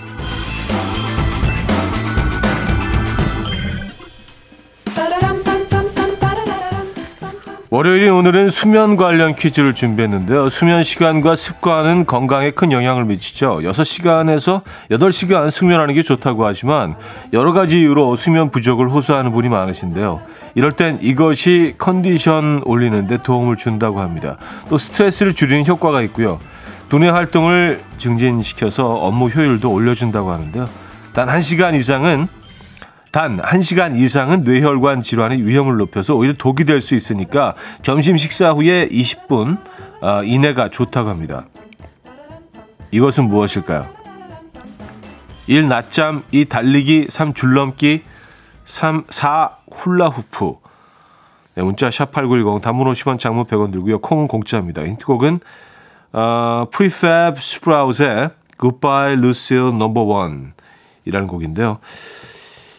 [7.74, 10.48] 월요일인 오늘은 수면 관련 퀴즈를 준비했는데요.
[10.48, 13.62] 수면 시간과 습관은 건강에 큰 영향을 미치죠.
[13.62, 16.94] 6시간에서 8시간 숙면하는 게 좋다고 하지만
[17.32, 20.22] 여러 가지 이유로 수면 부족을 호소하는 분이 많으신데요.
[20.54, 24.37] 이럴 땐 이것이 컨디션 올리는데 도움을 준다고 합니다.
[24.68, 26.38] 또 스트레스를 줄이는 효과가 있고요.
[26.90, 30.68] 두뇌 활동을 증진시켜서 업무 효율도 올려준다고 하는데요.
[31.12, 32.28] 단 1시간 이상은
[33.14, 38.88] 단 1시간 이상은 뇌혈관 질환의 위험을 높여서 오히려 독이 될 수 있으니까 점심 식사 후에
[38.88, 39.59] 20분
[40.00, 41.44] 아, 이내가 좋다고 합니다.
[42.90, 43.87] 이것은 무엇일까요?
[45.46, 45.68] 1.
[45.68, 46.46] 낮잠 2.
[46.46, 47.35] 달리기 3.
[47.35, 48.03] 줄넘기
[48.64, 49.05] 3.
[49.09, 49.59] 4.
[49.70, 50.55] 훌라후프
[51.55, 54.00] 네, 문자 샵8910 단문 50원 장문 100원 들고요.
[54.00, 54.85] 콩은 공짜입니다.
[54.85, 55.38] 힌트곡은
[56.14, 60.46] 어, Prefab Sprout의 Goodbye Lucille Number One
[61.05, 61.79] 이라는 곡인데요.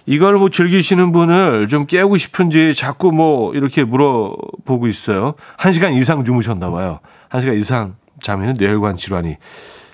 [0.06, 5.34] 이걸 뭐 즐기시는 분을 좀 깨우고 싶은지 자꾸 뭐 이렇게 물어보고 있어요.
[5.58, 7.00] 한 시간 이상 주무셨나 봐요.
[7.30, 9.38] 한 시간 이상 자면은 뇌혈관 질환이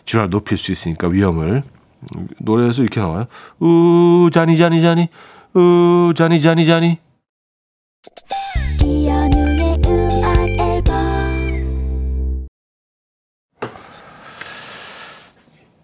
[0.05, 1.63] 질환을 높일 수 있으니까 위험을
[2.39, 3.25] 노래에서 이렇게 나와요.
[3.59, 5.07] 우 자니 자니 자니
[5.55, 6.97] 우 자니 자니 자니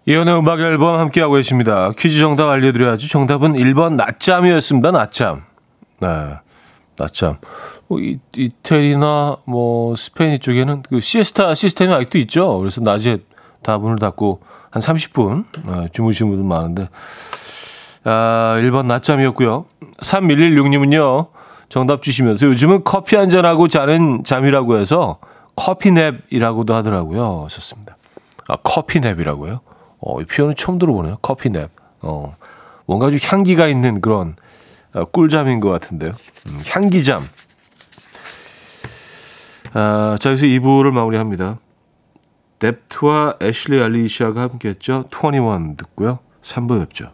[0.08, 1.92] 이연의 음악 앨범 함께하고 계십니다.
[1.98, 3.10] 퀴즈 정답 알려드려야지.
[3.10, 4.90] 정답은 1번 낮잠이었습니다.
[4.90, 5.42] 낮잠.
[6.00, 6.08] 네.
[6.96, 7.36] 낮잠.
[7.88, 12.58] 뭐, 이, 이태리나 뭐 스페인 쪽에는 그 시에스타 시스템이 아직도 있죠.
[12.58, 13.18] 그래서 낮에
[13.62, 14.40] 다 문을 닫고
[14.70, 16.88] 한 30분 네, 주무시는 분들 많은데.
[18.04, 19.66] 아, 1번 낮잠이었고요.
[19.98, 21.28] 3116님은요.
[21.68, 25.18] 정답 주시면서 요즘은 커피 한 잔하고 자는 잠이라고 해서
[25.56, 27.44] 커피냅이라고도 하더라고요.
[27.44, 27.98] 하셨습니다.
[28.46, 29.67] 아, 커피냅이라고요?
[30.00, 31.18] 어, 이 표현은 처음 들어보네요.
[31.22, 31.70] 커피냅.
[32.02, 32.34] 어,
[32.86, 34.36] 뭔가 좀 향기가 있는 그런
[34.94, 36.12] 어, 꿀잠인 것 같은데요.
[36.48, 37.20] 음, 향기잠.
[39.74, 41.58] 아, 자, 여기서 2부를 마무리합니다.
[42.58, 45.04] 뎁트와 애슐리 알리시아가 함께했죠.
[45.12, 46.18] 21 듣고요.
[46.42, 47.12] 3부 뵙죠.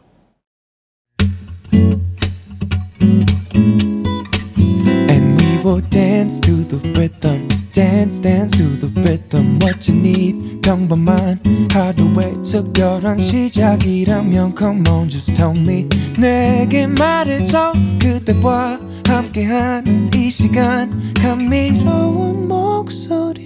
[11.85, 15.87] 하루의 특별한 시작이라면 come on just tell me.
[16.19, 17.75] 내게 말해줘.
[18.01, 21.13] 그대와 함께한 이 시간.
[21.21, 23.45] 감미로운 목소리.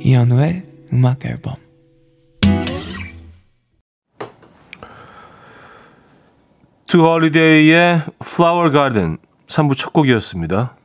[0.00, 1.54] 이현우의 음악 앨범.
[6.86, 9.16] 투 홀리데이의 Flower Garden.
[9.46, 10.76] 3부 첫 곡이었습니다.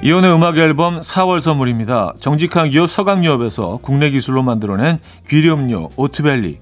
[0.00, 2.14] 이현우의 음악 앨범 4월 선물입니다.
[2.20, 6.60] 정직한 기업 서강유업에서 국내 기술로 만들어낸 귀리음료 오트벨리.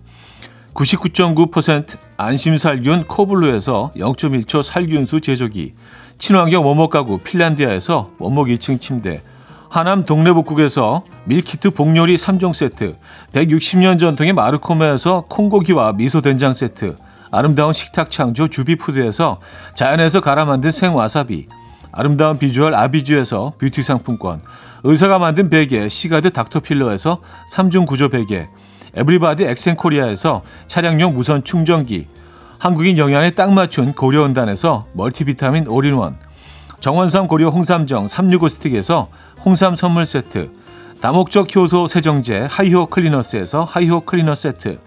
[0.73, 5.75] 99.9% 안심살균 코블루에서 0.1초 살균수 제조기.
[6.17, 9.21] 친환경 원목 가구 핀란디아에서 원목 2층 침대.
[9.69, 12.97] 하남 동네복국에서 밀키트 복요리 3종 세트,
[13.35, 16.97] 160년 전통의 마르코메에서 콩고기와 미소된장 세트,
[17.31, 19.41] 아름다운 식탁 창조 주비푸드에서
[19.75, 21.49] 자연에서 갈아 만든 생와사비,
[21.97, 24.43] 아름다운 비주얼 아비주에서 뷰티 상품권,
[24.85, 28.49] 의사가 만든 베개 시가드 닥터필러에서 3중 구조 베개,
[28.95, 32.07] 에브리바디 엑센코리아에서 차량용 무선 충전기,
[32.59, 36.17] 한국인 영양에 딱 맞춘 고려원단에서 멀티비타민 올인원,
[36.81, 39.09] 정원삼 고려 홍삼정 365 스틱에서
[39.45, 40.51] 홍삼 선물 세트,
[41.01, 44.79] 다목적 효소 세정제 하이호 클리너스에서 하이호 클리너 세트,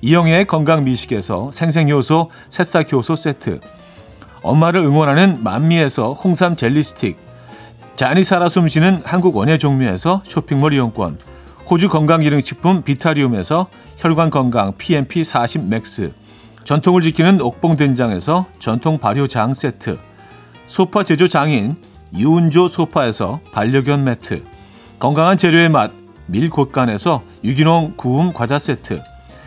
[0.00, 3.60] 이영애의 건강 미식에서 생생효소 새싹 효소 세트,
[4.42, 7.16] 엄마를 응원하는 만미에서 홍삼 젤리 스틱,
[7.96, 11.18] 잔이 살아 숨쉬는 한국 원예 종류에서 쇼핑몰 이용권,
[11.70, 16.12] 호주 건강기능식품 비타리움에서 혈관 건강 PMP 40 맥스,
[16.64, 19.98] 전통을 지키는 옥봉 된장에서 전통 발효장 세트,
[20.66, 21.76] 소파 제조 장인
[22.14, 24.42] 유운조 소파에서 반려견 매트,
[24.98, 25.92] 건강한 재료의 맛
[26.26, 29.02] 밀곳간에서 유기농 구움 과자 세트,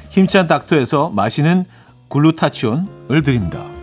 [0.09, 1.65] 힘찬 닥터에서 마시는
[2.09, 3.74] 글루타치온을 드립니다.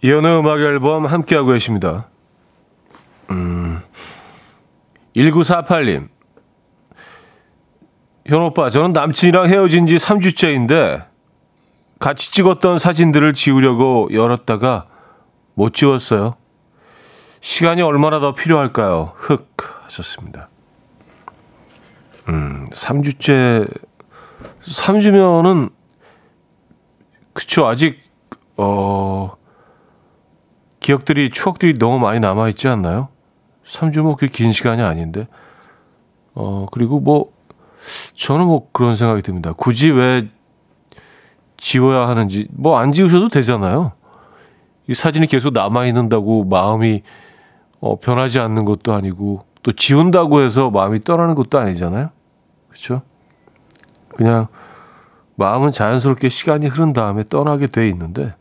[0.00, 2.08] 이연의 음악 앨범 함께하고 계십니다.
[3.30, 3.82] 음,
[5.14, 6.08] 1948님.
[8.26, 11.17] 현 오빠, 저는 남친이랑 헤어진 지 3주째인데
[11.98, 14.86] 같이 찍었던 사진들을 지우려고 열었다가
[15.54, 16.36] 못 지웠어요.
[17.40, 19.12] 시간이 얼마나 더 필요할까요?
[19.16, 19.48] 흑
[19.84, 20.48] 하셨습니다.
[22.28, 23.68] 음, 3주째
[24.60, 25.70] 3주면은
[27.32, 28.00] 그쵸 아직
[28.56, 29.32] 어
[30.80, 33.08] 기억들이 추억들이 너무 많이 남아 있지 않나요?
[33.64, 35.26] 3주 뭐 그렇게 긴 시간이 아닌데.
[36.34, 37.32] 어 그리고 뭐
[38.14, 39.52] 저는 뭐 그런 생각이 듭니다.
[39.52, 40.28] 굳이 왜
[41.58, 43.92] 지워야 하는지 뭐 안 지우셔도 되잖아요.
[44.88, 47.02] 이 사진이 계속 남아 있는다고 마음이
[47.80, 52.10] 어, 변하지 않는 것도 아니고 또 지운다고 해서 마음이 떠나는 것도 아니잖아요.
[52.68, 53.02] 그렇죠?
[54.16, 54.46] 그냥
[55.36, 58.32] 마음은 자연스럽게 시간이 흐른 다음에 떠나게 돼 있는데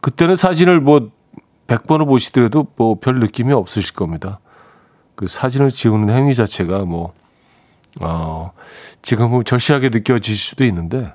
[0.00, 1.10] 그때는 사진을 뭐
[1.68, 4.40] 100번을 보시더라도 뭐 별 느낌이 없으실 겁니다.
[5.14, 7.12] 그 사진을 지우는 행위 자체가 뭐,
[8.00, 8.52] 어,
[9.02, 11.12] 지금은 절실하게 느껴질 수도 있는데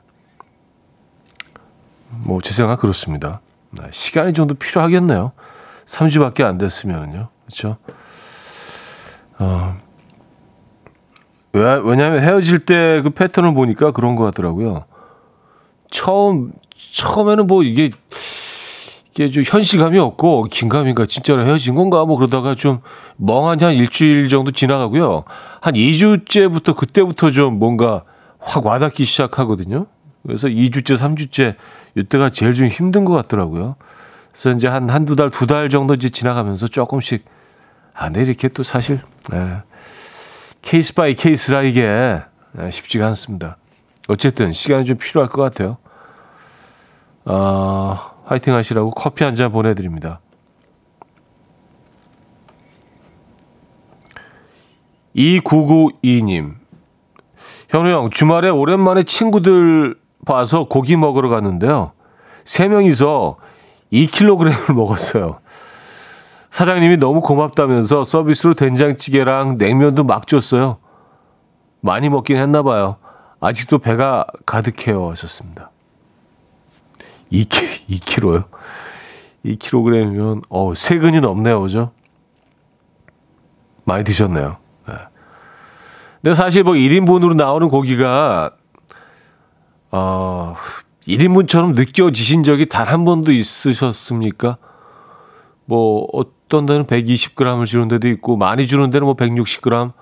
[2.26, 3.42] 뭐 제 생각 그렇습니다.
[3.72, 5.32] 네, 시간이 좀 더 필요하겠네요.
[5.86, 7.30] 3주밖에 안 됐으면요.
[7.46, 7.78] 그렇죠?
[9.40, 9.76] 어,
[11.54, 14.86] 왜, 왜냐하면 헤어질 때 그 패턴을 보니까 그런 것 같더라고요.
[15.92, 16.52] 처음
[16.94, 17.90] 처음에는 뭐 이게
[19.12, 22.80] 이게 좀 현실감이 없고 긴가민가 진짜로 헤어진 건가 뭐 그러다가 좀
[23.18, 25.24] 멍하니 한 일주일 정도 지나가고요.
[25.62, 28.04] 한 2주째부터 그때부터 좀 뭔가
[28.40, 29.86] 확 와닿기 시작하거든요.
[30.24, 31.56] 그래서 2주째, 3주째
[31.96, 33.76] 이때가 제일 좀 힘든 것 같더라고요.
[34.32, 37.26] 그래서 이제 한, 한두 달, 두 달 정도 이제 지나가면서 조금씩,
[37.94, 39.00] 아, 네, 이렇게 또 사실,
[39.34, 39.62] 예,
[40.62, 41.84] case by case라 이게
[42.60, 43.58] 예, 쉽지가 않습니다.
[44.08, 45.78] 어쨌든 시간이 좀 필요할 것 같아요.
[47.26, 50.20] 아, 화이팅 하시라고 커피 한 잔 보내드립니다.
[55.14, 56.56] 이구구이님
[57.70, 61.92] 현우 형, 주말에 오랜만에 친구들 봐서 고기 먹으러 갔는데요.
[62.44, 63.38] 세 명이서
[63.92, 65.40] 2kg을 먹었어요.
[66.50, 70.78] 사장님이 너무 고맙다면서 서비스로 된장찌개랑 냉면도 막 줬어요.
[71.82, 72.98] 많이 먹긴 했나 봐요.
[73.40, 75.10] 아직도 배가 가득해요.
[75.12, 75.72] 하셨습니다.
[77.32, 78.46] 2kg, 2kg요?
[79.46, 81.60] 2kg이면, 어, 세 근이 넘네요.
[81.62, 81.92] 그죠?
[83.84, 84.58] 많이 드셨네요.
[84.88, 84.94] 네.
[86.22, 88.52] 근데 사실 뭐 1인분으로 나오는 고기가
[89.94, 90.56] 어,
[91.08, 94.58] 1인분처럼 느껴지신 적이 단 한 번도 있으셨습니까?
[95.66, 99.94] 뭐, 어떤 데는 120g을 주는 데도 있고, 많이 주는 데는 뭐 160g,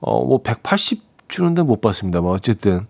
[0.00, 2.20] 어, 뭐 180 주는 데는 못 봤습니다.
[2.20, 2.86] 뭐, 어쨌든,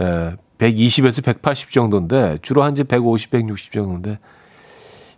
[0.00, 4.18] 예, 120에서 180 정도인데, 주로 한 이제 150, 160 정도인데,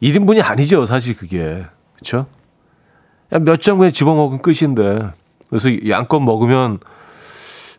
[0.02, 1.64] 1인분이 아니죠, 사실 그게.
[1.96, 2.26] 그쵸?
[3.30, 5.10] 몇점 그냥 집어먹으면 끝인데,
[5.48, 6.78] 그래서 양껏 먹으면,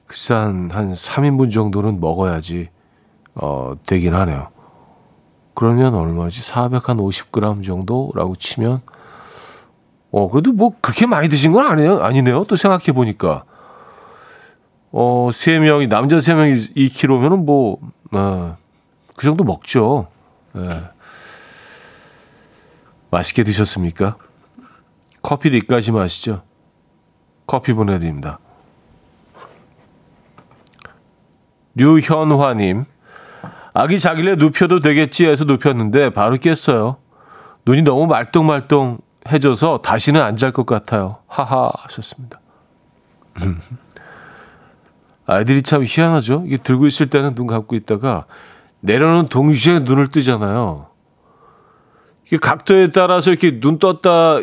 [0.08, 2.70] 글쎄 한, 한 3인분 정도는 먹어야지.
[3.42, 4.50] 어, 되긴 하네요.
[5.54, 6.42] 그러면 얼마지?
[6.42, 8.82] 450g 정도라고 치면,
[10.12, 12.04] 어, 그래도 뭐 그렇게 많이 드신 건 아니에요?
[12.04, 12.46] 아니네요.
[12.46, 13.44] 또 생각해 보니까.
[14.92, 17.78] 어, 세 명이, 남자 세 명이 2kg면은 뭐,
[18.12, 18.58] 어,
[19.16, 20.08] 그 정도 먹죠.
[20.56, 20.68] 예.
[23.12, 24.18] 맛있게 드셨습니까?
[25.22, 26.44] 커피를 이까지 마시죠.
[27.46, 28.40] 커피 보내드립니다.
[31.76, 32.86] 류현화님,
[33.80, 36.98] 아기 자길래 눕혀도 되겠지 해서 눕혔는데 바로 깼어요.
[37.66, 38.98] 눈이 너무 말똥말똥
[39.30, 41.20] 해져서 다시는 안 잘 것 같아요.
[41.28, 42.42] 하하 하셨습니다.
[45.26, 46.44] 아이들이 참 희한하죠.
[46.46, 48.26] 이게 들고 있을 때는 눈 감고 있다가
[48.82, 50.88] 내려놓은 동시에 눈을 뜨잖아요.
[52.26, 54.40] 이게 각도에 따라서 이렇게 눈 떴다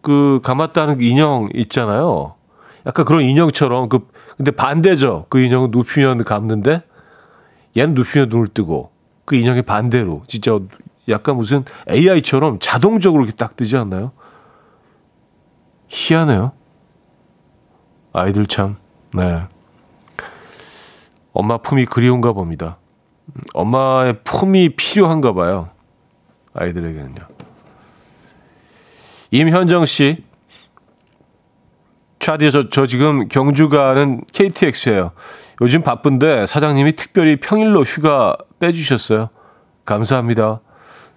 [0.00, 2.36] 그 감았다는 그 인형 있잖아요.
[2.86, 5.26] 약간 그런 인형처럼 그 근데 반대죠.
[5.28, 6.84] 그 인형은 눕히면 감는데
[7.78, 8.90] 얘는 눕히면 눈을 뜨고
[9.24, 10.58] 그 인형의 반대로 진짜
[11.08, 14.12] 약간 무슨 AI처럼 자동적으로 이렇게 딱 뜨지 않나요?
[15.88, 16.52] 희한해요.
[18.12, 18.76] 아이들 참,
[19.14, 19.42] 네.
[21.32, 22.78] 엄마 품이 그리운가 봅니다.
[23.54, 25.68] 엄마의 품이 필요한가 봐요.
[26.54, 27.26] 아이들에게는요.
[29.30, 30.24] 임현정 씨.
[32.18, 35.12] 차디에 저, 저 지금 경주 가는 KTX예요.
[35.60, 39.28] 요즘 바쁜데 사장님이 특별히 평일로 휴가 빼주셨어요.
[39.84, 40.60] 감사합니다.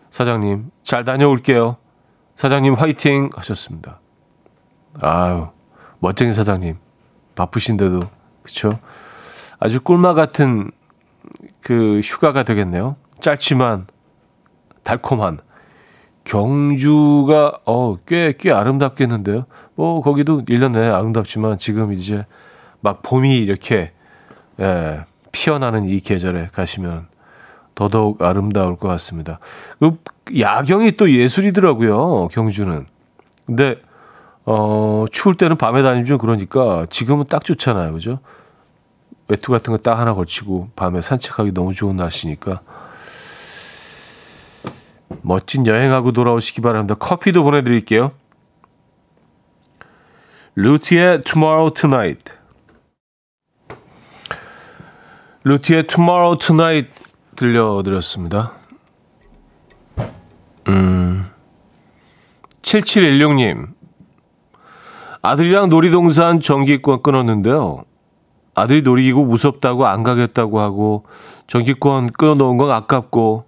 [0.09, 1.77] 사장님, 잘 다녀올게요.
[2.35, 3.99] 사장님 화이팅 하셨습니다.
[4.99, 5.47] 아유,
[5.99, 6.77] 멋쟁이 사장님.
[7.35, 7.99] 바쁘신데도,
[8.43, 8.79] 그쵸?
[9.59, 10.71] 아주 꿀맛 같은
[11.61, 12.95] 그 휴가가 되겠네요.
[13.19, 13.87] 짧지만
[14.83, 15.39] 달콤한.
[16.23, 19.45] 경주가, 어, 꽤, 꽤 아름답겠는데요.
[19.75, 22.25] 뭐, 거기도 1년 내내 아름답지만 지금 이제
[22.79, 23.91] 막 봄이 이렇게,
[24.59, 27.07] 예, 피어나는 이 계절에 가시면
[27.75, 29.39] 더더욱 아름다울 것 같습니다.
[29.79, 29.97] 그
[30.37, 32.85] 야경이 또 예술이더라고요, 경주는.
[33.45, 33.81] 근데,
[34.45, 37.93] 어, 추울 때는 밤에 다니면 좀 그러니까 지금은 딱 좋잖아요.
[37.93, 38.19] 그죠?
[39.27, 42.61] 외투 같은 거 딱 하나 걸치고 밤에 산책하기 너무 좋은 날씨니까.
[45.21, 46.95] 멋진 여행하고 돌아오시기 바랍니다.
[46.95, 48.11] 커피도 보내드릴게요.
[50.55, 52.33] 루티의 Tomorrow Tonight.
[55.43, 56.91] 루티의 Tomorrow Tonight
[57.35, 58.53] 들려드렸습니다.
[60.67, 61.31] 음.
[62.61, 63.69] 7716님.
[65.23, 67.83] 아들이랑 놀이동산 전기권 끊었는데요.
[68.53, 71.05] 아들이 놀이기구 무섭다고 안 가겠다고 하고
[71.47, 73.45] 전기권 끊어놓은 건 아깝고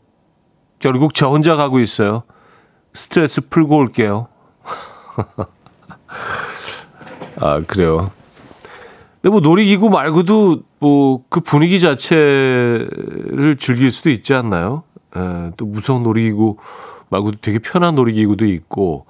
[0.79, 2.23] 결국 저 혼자 가고 있어요.
[2.93, 4.27] 스트레스 풀고 올게요.
[7.39, 8.09] 아, 그래요.
[9.23, 14.83] 근데 뭐 놀이기구 말고도 뭐 그 분위기 자체를 즐길 수도 있지 않나요?
[15.15, 16.57] 에, 또 무서운 놀이기구
[17.09, 19.05] 말고도 되게 편한 놀이기구도 있고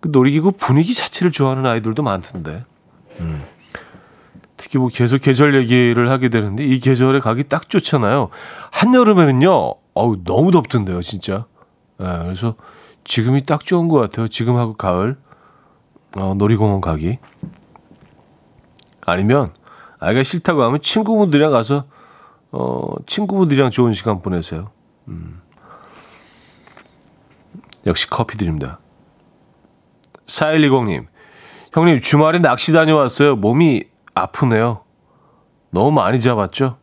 [0.00, 2.64] 그 놀이기구 분위기 자체를 좋아하는 아이들도 많던데.
[3.20, 3.44] 음.
[4.56, 8.30] 특히 뭐 계속 계절 얘기를 하게 되는데 이 계절에 가기 딱 좋잖아요.
[8.72, 11.44] 한여름에는요, 어우, 너무 덥던데요, 진짜.
[12.00, 12.54] 예, 그래서
[13.04, 14.28] 지금이 딱 좋은 것 같아요.
[14.28, 15.16] 지금하고 가을,
[16.16, 17.18] 어, 놀이공원 가기.
[19.06, 19.46] 아니면
[19.98, 21.84] 아이가 싫다고 하면 친구분들이랑 가서,
[22.52, 24.70] 어, 친구분들이랑 좋은 시간 보내세요.
[25.08, 25.40] 음.
[27.86, 28.80] 역시 커피 드립니다.
[30.26, 31.06] 4120님,
[31.72, 33.36] 형님, 주말에 낚시 다녀왔어요.
[33.36, 33.84] 몸이
[34.14, 34.84] 아프네요.
[35.70, 36.78] 너무 많이 잡았죠?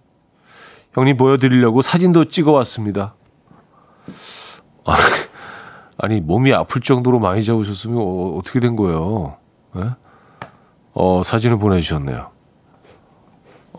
[0.93, 3.15] 형님 보여드리려고 사진도 찍어왔습니다.
[5.97, 9.37] 아니, 몸이 아플 정도로 많이 잡으셨으면 어, 떻게 된 거예요?
[9.75, 9.89] 네?
[10.99, 12.31] 어, 사진을 보내주셨네요.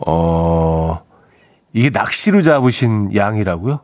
[0.07, 1.01] 어,
[1.73, 3.81] 이게 낚시로 잡으신 양이라고요?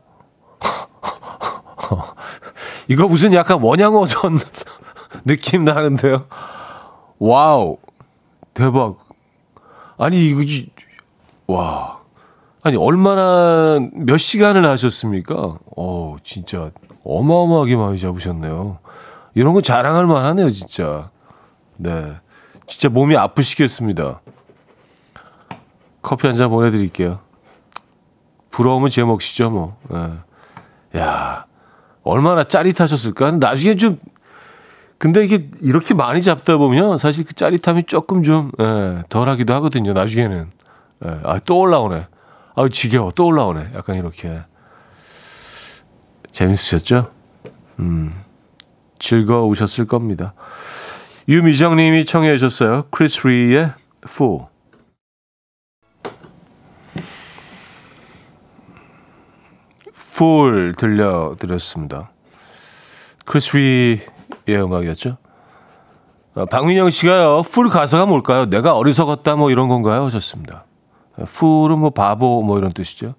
[2.88, 4.39] 이거 무슨 약간 원양어선
[5.26, 6.28] 느낌 나는데요?
[7.19, 7.78] 와우.
[8.54, 9.00] 대박.
[9.98, 10.41] 아니, 이거,
[11.48, 12.00] 와.
[12.63, 15.60] 아니, 얼마나, 몇 시간을 하셨습니까?
[15.76, 16.71] 어, 진짜,
[17.04, 18.78] 어마어마하게 많이 잡으셨네요.
[19.34, 21.10] 이런 거 자랑할 만하네요, 진짜.
[21.76, 22.15] 네.
[22.67, 24.21] 진짜 몸이 아프시겠습니다.
[26.01, 27.19] 커피 한 잔 보내드릴게요.
[28.51, 29.78] 부러우면 제 몫이죠, 뭐.
[29.89, 30.99] 네.
[30.99, 31.45] 야
[32.04, 33.32] 얼마나 짜릿하셨을까?
[33.32, 33.97] 나중에 좀
[34.97, 39.93] 근데 이게 이렇게 많이 잡다 보면 사실 그 짜릿함이 조금 좀 예, 덜 하기도 하거든요.
[39.93, 40.49] 나중에는
[41.06, 42.08] 예, 아 또 올라오네.
[42.56, 43.71] 아 지겨워 또 올라오네.
[43.75, 44.41] 약간 이렇게
[46.32, 47.12] 재밌으셨죠?
[47.80, 48.13] 음
[48.99, 50.34] 즐거우셨을 겁니다.
[51.27, 52.83] 유미정님이 청해 주셨어요.
[52.91, 53.73] 크리스 리의
[54.07, 54.45] Fool.
[59.89, 62.12] Fool 들려드렸습니다.
[63.25, 65.17] 크리스 리의 음악이었죠.
[66.35, 68.47] 어, 박민영 씨가요, Fool 가사가 뭘까요?
[68.47, 70.06] 내가 어리석었다 뭐 이런 건가요?
[70.06, 70.65] 하셨습니다.
[71.25, 73.15] Fool은 뭐 바보 뭐 이런 뜻이죠.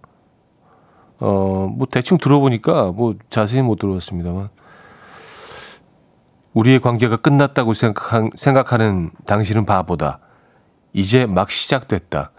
[1.18, 4.50] 어, 뭐 대충 들어보니까 뭐 자세히 못 들어봤습니다만.
[6.56, 10.20] 우리의 관계가 끝났다고 생각한, 생각하는 당신은 바보다.
[10.94, 12.30] 이제 막 시작됐다.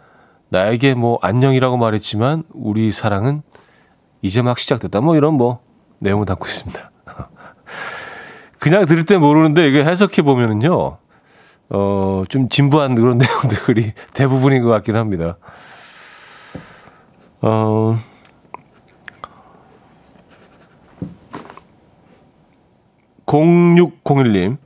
[0.49, 3.43] 나에게 뭐 안녕이라고 말했지만 우리 사랑은
[4.23, 5.01] 이제 막 시작됐다.
[5.01, 5.59] 뭐 이런 뭐
[5.99, 6.91] 내용을 담고 있습니다.
[8.57, 10.97] 그냥 들을 때 모르는데 이게 해석해 보면은요,
[11.69, 15.37] 어, 좀 진부한 그런 내용들이 대부분인 것 같긴 합니다.
[17.41, 17.99] 어,
[23.27, 24.57] (0601님)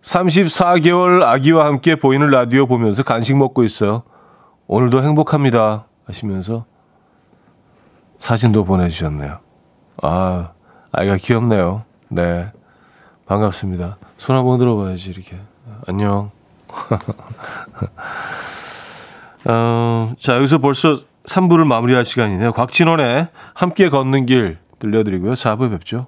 [0.00, 4.04] 34개월 아기와 함께 보이는 라디오 보면서 간식 먹고 있어요.
[4.66, 5.84] 오늘도 행복합니다.
[6.06, 6.64] 하시면서
[8.16, 9.40] 사진도 보내주셨네요.
[10.02, 10.52] 아,
[10.92, 11.84] 아이가 귀엽네요.
[12.08, 12.50] 네.
[13.26, 13.98] 반갑습니다.
[14.16, 15.38] 손 한번 들어봐야지, 이렇게.
[15.86, 16.30] 안녕.
[19.46, 22.52] 어, 자, 여기서 벌써 3부를 마무리할 시간이네요.
[22.52, 25.34] 곽진원의 함께 걷는 길 들려드리고요.
[25.34, 26.06] 4부에 뵙죠.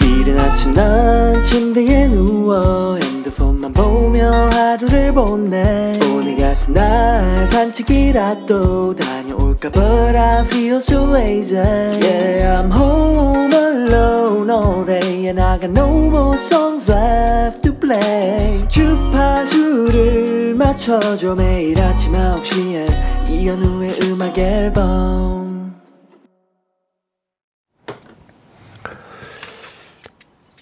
[0.00, 10.16] 이른 아침 난 침대에 누워 핸드폰만 보며 하루를 보내 오늘 같은 날 산책이라도 다녀올까 But
[10.16, 16.38] I feel so lazy Yeah I'm home alone all day And I got no more
[16.38, 25.74] songs left play 주파수를 맞춰줘 매일 아침 9시에 이현우의 음악 앨범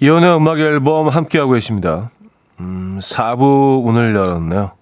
[0.01, 2.11] 이연의 음악 앨범 함께하고 계십니다.
[2.59, 4.73] 음, 4부 문을 열었네요.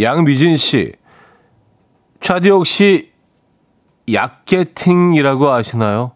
[0.00, 0.92] 양미진 씨,
[2.20, 3.10] 차디 혹시
[4.12, 6.12] 약게팅이라고 아시나요?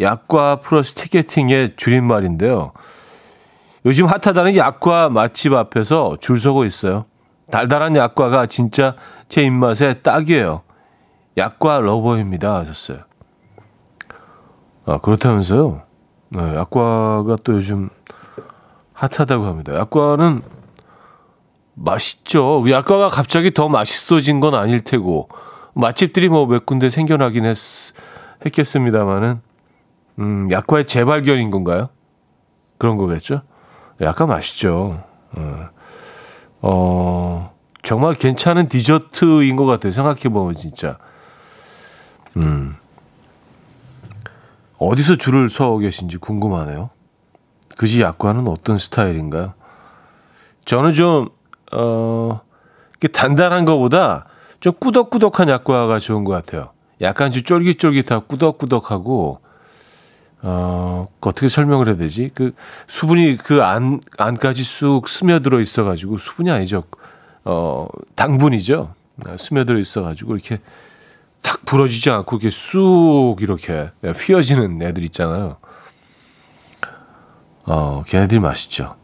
[0.00, 2.72] 약과 플러스 티게팅의 줄임말인데요.
[3.84, 7.06] 요즘 핫하다는 약과 맛집 앞에서 줄 서고 있어요.
[7.50, 8.94] 달달한 약과가 진짜
[9.28, 10.62] 제 입맛에 딱이에요.
[11.36, 12.98] 약과 러버입니다 하셨어요.
[14.84, 15.82] 아, 그렇다면서요?
[16.30, 17.88] 네, 약과가 또 요즘
[18.92, 19.74] 핫하다고 합니다.
[19.74, 20.42] 약과는
[21.74, 22.68] 맛있죠.
[22.68, 25.28] 약과가 갑자기 더 맛있어진 건 아닐 테고
[25.74, 27.56] 맛집들이 뭐 몇 군데 생겨나긴 했,
[28.44, 29.40] 했겠습니다만은
[30.18, 31.88] 음, 약과의 재발견인 건가요?
[32.76, 33.42] 그런 거겠죠.
[34.00, 35.02] 약과 맛있죠.
[35.32, 35.68] 어,
[36.60, 39.92] 어 정말 괜찮은 디저트인 것 같아요.
[39.92, 40.98] 생각해 보면 진짜.
[42.36, 42.76] 음.
[44.78, 46.90] 어디서 줄을 서 계신지 궁금하네요.
[47.76, 49.54] 그지 약과는 어떤 스타일인가요?
[50.64, 51.28] 저는 좀,
[51.72, 52.40] 어,
[53.12, 54.26] 단단한 것보다
[54.60, 56.70] 좀 꾸덕꾸덕한 약과가 좋은 것 같아요.
[57.00, 59.40] 약간 좀 쫄깃쫄깃하고 꾸덕꾸덕하고,
[60.42, 62.30] 어, 어떻게 설명을 해야 되지?
[62.34, 62.52] 그
[62.86, 66.84] 수분이 그 안, 안까지 쑥 스며들어 있어가지고, 수분이 아니죠.
[67.44, 68.94] 어, 당분이죠.
[69.38, 70.60] 스며들어 있어가지고, 이렇게
[71.42, 75.56] 탁 부러지지 않고 이렇게 쑥 이렇게 휘어지는 애들 있잖아요.
[77.64, 78.96] 어, 걔네들이 맛있죠.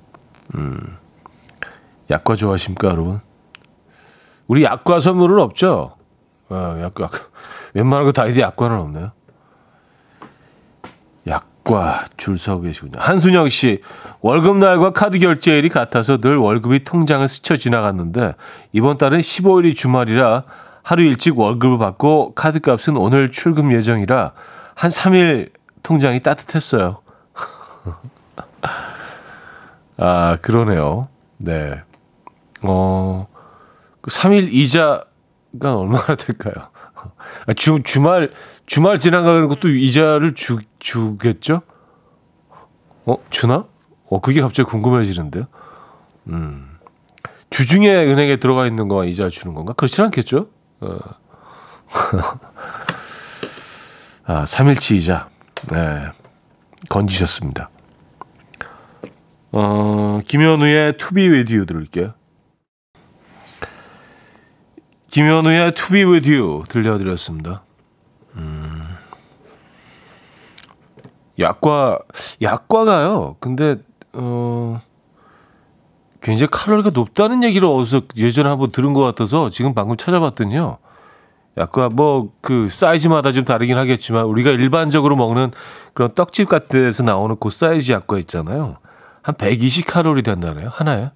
[0.55, 0.97] 음.
[2.11, 3.21] 약과 좋아하십니까, 여러분?
[4.47, 5.97] 우리 약과 선물은 없죠?
[6.49, 7.11] 어, 약과,
[7.75, 9.13] 웬만한 거 다 이제 약과는 없나요?
[11.65, 12.99] 약과 줄 서고 계시군요.
[12.99, 13.81] 한순영 씨,
[14.21, 18.35] 월급날과 카드 결제일이 같아서 늘 월급이 통장을 스쳐 지나갔는데,
[18.73, 20.45] 이번 달은 15일이 주말이라
[20.83, 24.33] 하루 일찍 월급을 받고 카드 값은 오늘 출금 예정이라
[24.75, 25.51] 한 3일
[25.83, 26.99] 통장이 따뜻했어요.
[29.97, 31.09] 아, 그러네요.
[31.39, 31.81] 네.
[32.63, 33.27] 어,
[34.03, 36.69] 그 3일 이자가 얼마나 될까요?
[37.47, 38.31] 아, 주, 주말,
[38.67, 41.63] 주말 지나가는 것도 이자를 주, 주겠죠?
[43.05, 43.67] 어, 주나?
[44.09, 45.45] 어, 그게 갑자기 궁금해지는데요.
[46.29, 46.79] 음.
[47.51, 49.75] 주중에 은행에 들어가 있는 거 이자 주는 건가?
[49.75, 50.49] 그렇지 않겠죠?
[50.81, 50.99] 어.
[54.27, 55.29] 아, 3일치 이자.
[55.71, 56.09] 네.
[56.89, 57.71] 건지셨습니다.
[59.53, 62.15] 어, 김현우의 투비 웨디오 들을게요.
[65.11, 67.64] 김현우의 To Be With You 들려드렸습니다.
[71.39, 71.99] 약과,
[72.43, 73.37] 약과가요.
[73.41, 73.77] 근데,
[74.13, 74.81] 어,
[76.23, 80.79] 굉장히 칼로리가 높다는 얘기를 어디서 예전에 한번 들은 것 같아서 지금 방금 찾아봤더니요.
[81.57, 85.53] 약과 뭐 그 사이즈마다 좀 다르긴 하겠지만 우리가 일반적으로 먹는
[85.93, 88.77] 그런 떡집 같은 데서 나오는 그 사이즈 약과 있잖아요.
[89.23, 90.69] 한 120 칼로리 된다네요.
[90.71, 91.11] 하나에.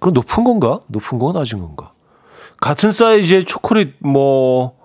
[0.00, 0.80] 그럼 높은 건가?
[0.88, 1.92] 높은 건 낮은 건가?
[2.60, 4.76] 같은 사이즈의 초콜릿 뭐,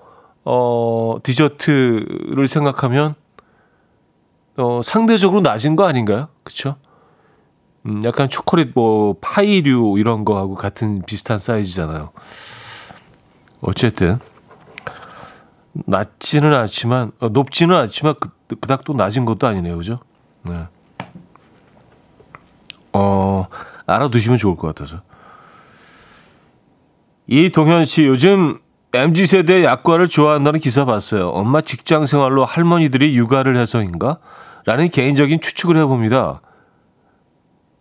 [0.43, 3.15] 어, 디저트를 생각하면,
[4.61, 6.27] 어, 상대적으로 낮은 거 아닌가요?
[6.43, 6.75] 그쵸?
[7.85, 12.11] 음, 약간 초콜릿 뭐, 파이류 이런 거하고 같은 비슷한 사이즈잖아요.
[13.61, 14.19] 어쨌든,
[15.73, 19.77] 낮지는 않지만, 어, 높지는 않지만, 그, 그닥 또 낮은 것도 아니네요.
[19.77, 19.99] 그죠?
[20.43, 20.67] 네.
[22.93, 23.47] 어,
[23.87, 25.01] 알아두시면 좋을 것 같아서.
[27.27, 28.59] 이동현 씨, 요즘
[28.93, 31.29] MZ세대 약과를 좋아한다는 기사 봤어요.
[31.29, 34.17] 엄마 직장 생활로 할머니들이 육아를 해서인가?
[34.65, 36.41] 라는 개인적인 추측을 해봅니다.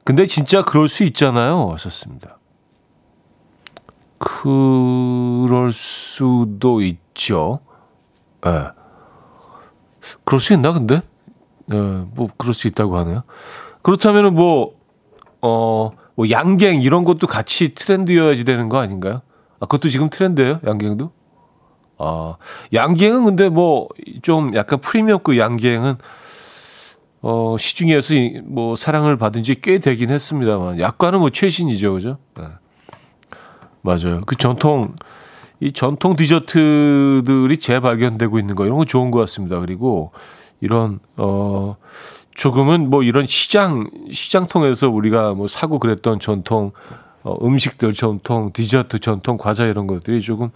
[0.04, 1.66] 근데 진짜 그럴 수 있잖아요.
[1.66, 2.38] 왔었습니다.
[4.18, 7.60] 그럴 수도 있죠.
[8.46, 8.50] 예.
[8.50, 8.66] 네.
[10.24, 11.02] 그럴 수 있나, 근데?
[11.72, 13.22] 예, 네, 뭐, 그럴 수 있다고 하네요.
[13.82, 14.74] 그렇다면은 뭐,
[15.42, 19.20] 어, 뭐 양갱 이런 것도 같이 트렌드여야지 되는 거 아닌가요?
[19.60, 20.60] 아, 그것도 지금 트렌드예요?
[20.66, 21.12] 양갱도?
[21.98, 22.36] 아,
[22.72, 23.88] 양갱은 근데 뭐
[24.22, 25.96] 좀 약간 프리미엄급 양갱은
[27.22, 31.92] 어, 시중에서 이- 뭐 사랑을 받은 지 꽤 되긴 했습니다만 약과는 뭐 최신이죠.
[31.94, 32.18] 그죠?
[32.38, 32.44] 네.
[33.82, 34.20] 맞아요.
[34.26, 34.94] 그 전통
[35.60, 39.58] 이 전통 디저트들이 재발견되고 있는 거 이런 거 좋은 것 같습니다.
[39.60, 40.12] 그리고
[40.60, 41.76] 이런 어
[42.34, 46.72] 조금은 뭐 이런 시장 시장 통해서 우리가 뭐 사고 그랬던 전통
[47.22, 50.50] 어, 음식들 전통 디저트 전통 과자 이런 것들이 조금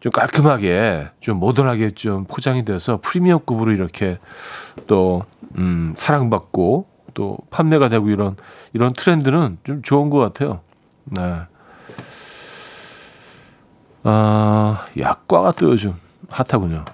[0.00, 4.18] 좀 깔끔하게 좀 모던하게 좀 포장이 돼서 프리미엄급으로 이렇게
[4.86, 5.24] 또
[5.56, 8.36] 음, 사랑받고 또 판매가 되고 이런
[8.72, 10.60] 이런 트렌드는 좀 좋은 것 같아요.
[11.04, 11.40] 네.
[14.04, 15.94] 아, 약과가 또 요즘
[16.30, 16.84] 핫하군요.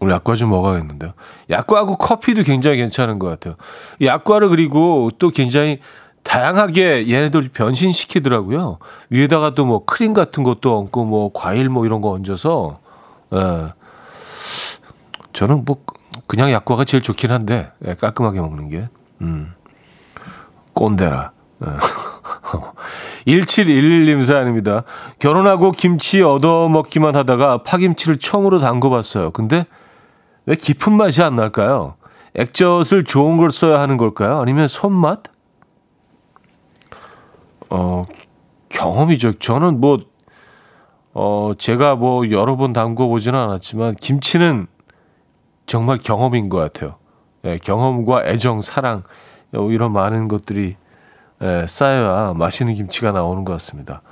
[0.00, 1.12] 오늘 약과 좀 먹어야겠는데요.
[1.50, 3.54] 약과하고 커피도 굉장히 괜찮은 것 같아요.
[4.00, 5.78] 약과를 그리고 또 굉장히
[6.22, 8.78] 다양하게 얘네들 변신시키더라고요.
[9.10, 12.78] 위에다가 또 뭐 크림 같은 것도 얹고 뭐 과일 뭐 이런 거 얹어서
[13.34, 13.72] 예.
[15.32, 15.76] 저는 뭐
[16.26, 18.88] 그냥 약과가 제일 좋긴 한데 예, 깔끔하게 먹는 게
[19.22, 19.54] 음.
[20.74, 21.32] 꼰대라.
[21.64, 21.66] 예.
[23.26, 24.84] 1711님 사연입니다.
[25.18, 29.30] 결혼하고 김치 얻어먹기만 하다가 파김치를 처음으로 담궈봤어요.
[29.30, 29.66] 근데
[30.46, 31.94] 왜 깊은 맛이 안 날까요?
[32.34, 34.40] 액젓을 좋은 걸 써야 하는 걸까요?
[34.40, 35.22] 아니면 손맛?
[37.70, 38.04] 어,
[38.68, 39.38] 경험이죠.
[39.38, 40.00] 저는 뭐,
[41.14, 44.66] 어, 제가 뭐 여러 번 담궈보지는 않았지만, 김치는
[45.66, 46.96] 정말 경험인 것 같아요.
[47.44, 49.02] 예, 경험과 애정, 사랑,
[49.54, 50.76] 어, 이런 많은 것들이
[51.42, 54.02] 예, 쌓여야 맛있는 김치가 나오는 것 같습니다.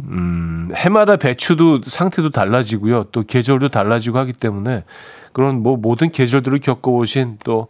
[0.00, 3.04] 음, 해마다 배추도 상태도 달라지고요.
[3.04, 4.84] 또 계절도 달라지고 하기 때문에
[5.32, 7.68] 그런 뭐 모든 계절들을 겪어오신 또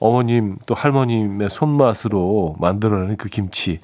[0.00, 3.80] 어머님 또 할머님의 손맛으로 만들어내는 그 김치의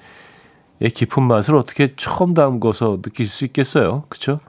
[0.94, 4.04] 깊은 맛을 어떻게 처음 담궈서 느낄 수 있겠어요?
[4.08, 4.40] 그렇죠?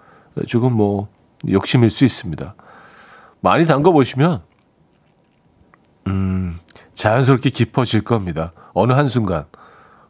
[0.47, 1.07] 조금 뭐
[1.49, 2.55] 욕심일 수 있습니다.
[3.41, 4.41] 많이 담궈 보시면
[6.07, 6.59] 음,
[6.93, 8.51] 자연스럽게 깊어질 겁니다.
[8.73, 9.45] 어느 한순간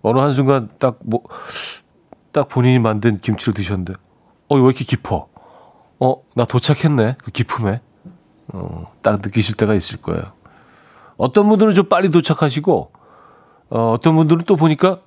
[0.01, 1.22] 어느 한순간 딱 뭐
[2.36, 3.93] 딱 본인이 만든 김치를 드셨는데
[4.49, 5.30] 어, 왜 이렇게 깊어?
[6.01, 7.16] 어, 나 도착했네.
[7.24, 7.80] 그 기품에.
[8.49, 10.34] 어, 딱 느끼실 때가 있을 거예요.
[11.18, 12.91] 어떤 분들은 좀 빨리 도착하시고,
[13.70, 14.99] 어, 어떤 분들은 또 보니까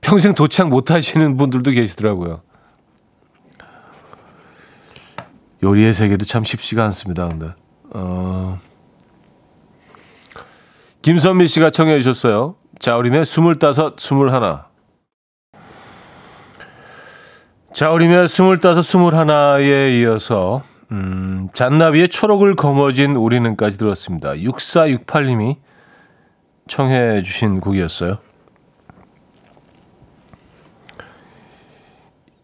[0.00, 2.42] 평생 도착 못 하시는 분들도 계시더라고요.
[5.62, 7.54] 요리의 세계도 참 쉽지가 않습니다, 근데.
[7.94, 8.60] 어,
[11.02, 12.56] 김선미 씨가 청해 주셨어요.
[12.78, 14.68] 자우림의 스물다섯, 스물하나.
[17.72, 20.62] 자우림의 스물다섯, 스물하나에 이어서
[20.92, 24.32] 음, 잔나비의 초록을 거머쥔 우리는까지 들었습니다.
[24.32, 25.56] 6468님이
[26.68, 28.18] 청해 주신 곡이었어요.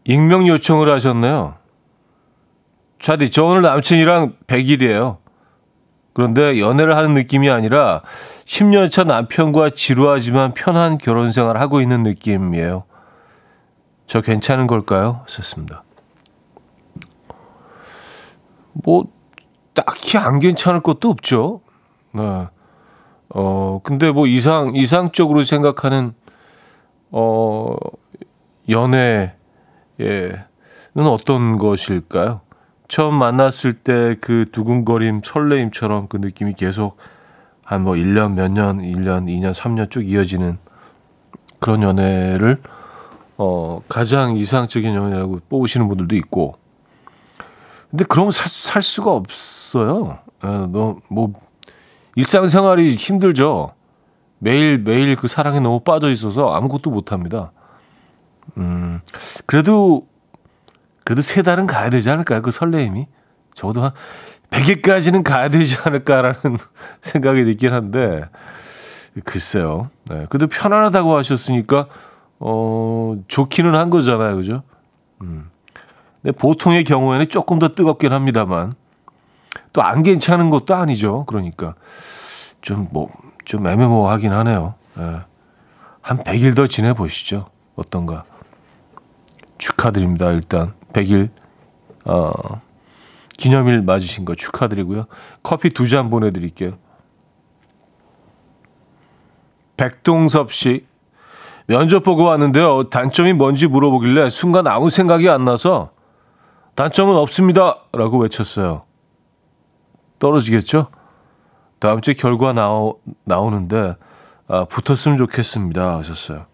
[0.04, 1.56] 익명 요청을 하셨네요.
[2.98, 5.18] 차디, 저 오늘 남친이랑 100일이에요.
[6.12, 8.02] 그런데 연애를 하는 느낌이 아니라
[8.44, 12.84] 10년 차 남편과 지루하지만 편한 결혼 생활을 하고 있는 느낌이에요.
[14.06, 15.24] 저 괜찮은 걸까요?
[15.28, 15.84] 썼습니다.
[18.72, 19.04] 뭐
[19.74, 21.60] 딱히 안 괜찮을 것도 없죠.
[22.12, 22.48] 네.
[23.32, 26.12] 어 근데 뭐 이상 이상적으로 생각하는
[27.10, 27.76] 어
[28.68, 29.32] 연애는
[30.96, 32.40] 어떤 것일까요?
[32.88, 36.96] 처음 만났을 때 그 두근거림, 설레임처럼 그 느낌이 계속
[37.64, 40.58] 한 뭐 1년, 몇 년, 1년, 2년, 3년 쭉 이어지는
[41.60, 42.60] 그런 연애를
[43.36, 46.56] 어, 가장 이상적인 연애라고 뽑으시는 분들도 있고.
[47.90, 50.18] 근데 그러면 살, 살 수가 없어요.
[50.44, 51.32] 예, 너뭐
[52.16, 53.72] 일상생활이 힘들죠.
[54.38, 57.52] 매일 매일 그 사랑에 너무 빠져 있어서 아무것도 못 합니다.
[58.56, 59.00] 음.
[59.46, 60.06] 그래도
[61.04, 62.42] 그래도 세 달은 가야 되지 않을까요?
[62.42, 63.06] 그 설레임이.
[63.54, 63.90] 적어도 한
[64.50, 66.38] 100일까지는 가야 되지 않을까라는
[67.02, 68.24] 생각이 들긴 한데
[69.24, 69.90] 글쎄요.
[70.08, 70.26] 네.
[70.30, 71.86] 그래도 편안하다고 하셨으니까
[72.38, 74.36] 어, 좋기는 한 거잖아요.
[74.36, 74.62] 그죠?
[75.20, 75.49] 음.
[76.22, 78.72] 근데 보통의 경우에는 조금 더 뜨겁긴 합니다만
[79.72, 81.24] 또 안 괜찮은 것도 아니죠.
[81.26, 81.74] 그러니까
[82.60, 83.08] 좀 뭐,
[83.44, 84.74] 좀 애매모호하긴 하네요.
[84.98, 85.20] 예.
[86.02, 87.46] 한 100일 더 지내보시죠.
[87.76, 88.24] 어떤가.
[89.58, 90.30] 축하드립니다.
[90.30, 91.30] 일단 100일
[92.04, 92.30] 어,
[93.36, 95.06] 기념일 맞으신 거 축하드리고요.
[95.42, 96.72] 커피 두 잔 보내드릴게요.
[99.76, 100.86] 백동섭 씨
[101.66, 102.84] 면접 보고 왔는데요.
[102.90, 105.90] 단점이 뭔지 물어보길래 순간 아무 생각이 안 나서
[106.74, 107.78] 단점은 없습니다.
[107.92, 108.82] 라고 외쳤어요.
[110.18, 110.88] 떨어지겠죠?
[111.78, 113.96] 다음 주에 결과 나오, 나오는데
[114.48, 115.98] 아, 붙었으면 좋겠습니다.
[115.98, 116.46] 하셨어요.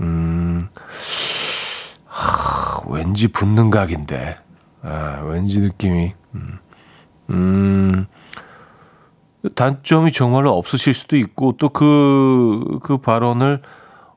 [0.00, 0.68] 음,
[2.06, 4.36] 하, 왠지 붙는 각인데.
[4.82, 6.14] 아, 왠지 느낌이.
[6.34, 6.58] 음,
[7.30, 8.06] 음,
[9.54, 13.62] 단점이 정말로 없으실 수도 있고, 또 그, 그 발언을,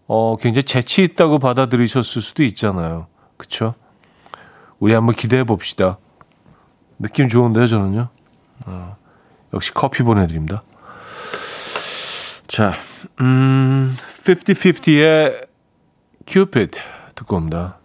[0.07, 3.07] 어, 굉장히 재치 있다고 받아들이셨을 수도 있잖아요.
[3.37, 3.73] 그쵸?
[4.81, 5.99] 우리 한번 기대해 봅시다.
[6.97, 8.09] 느낌 좋은데요, 저는요?
[8.65, 8.95] 어,
[9.53, 10.63] 역시 커피 보내드립니다.
[12.47, 12.73] 자,
[13.21, 15.47] 음, 50-50의
[16.25, 16.79] Cupid
[17.13, 17.77] 듣고 옵니다.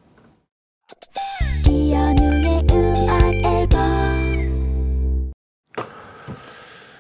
[1.69, 5.33] 이현우의 음악 앨범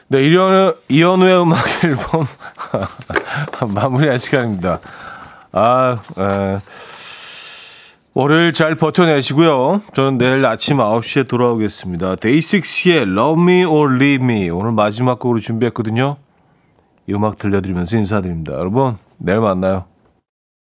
[0.08, 2.26] 네, 이현우, 이현우의 음악 앨범
[3.74, 4.78] 마무리할 시간입니다.
[5.52, 6.58] 아, 에,
[8.18, 9.82] 월요일 잘 버텨내시고요.
[9.92, 12.16] 저는 내일 아침 9시에 돌아오겠습니다.
[12.16, 16.16] 데이식스의 Love Me or Leave Me 오늘 마지막 곡으로 준비했거든요.
[17.06, 18.54] 이 음악 들려드리면서 인사드립니다.
[18.54, 19.84] 여러분, 내일 만나요.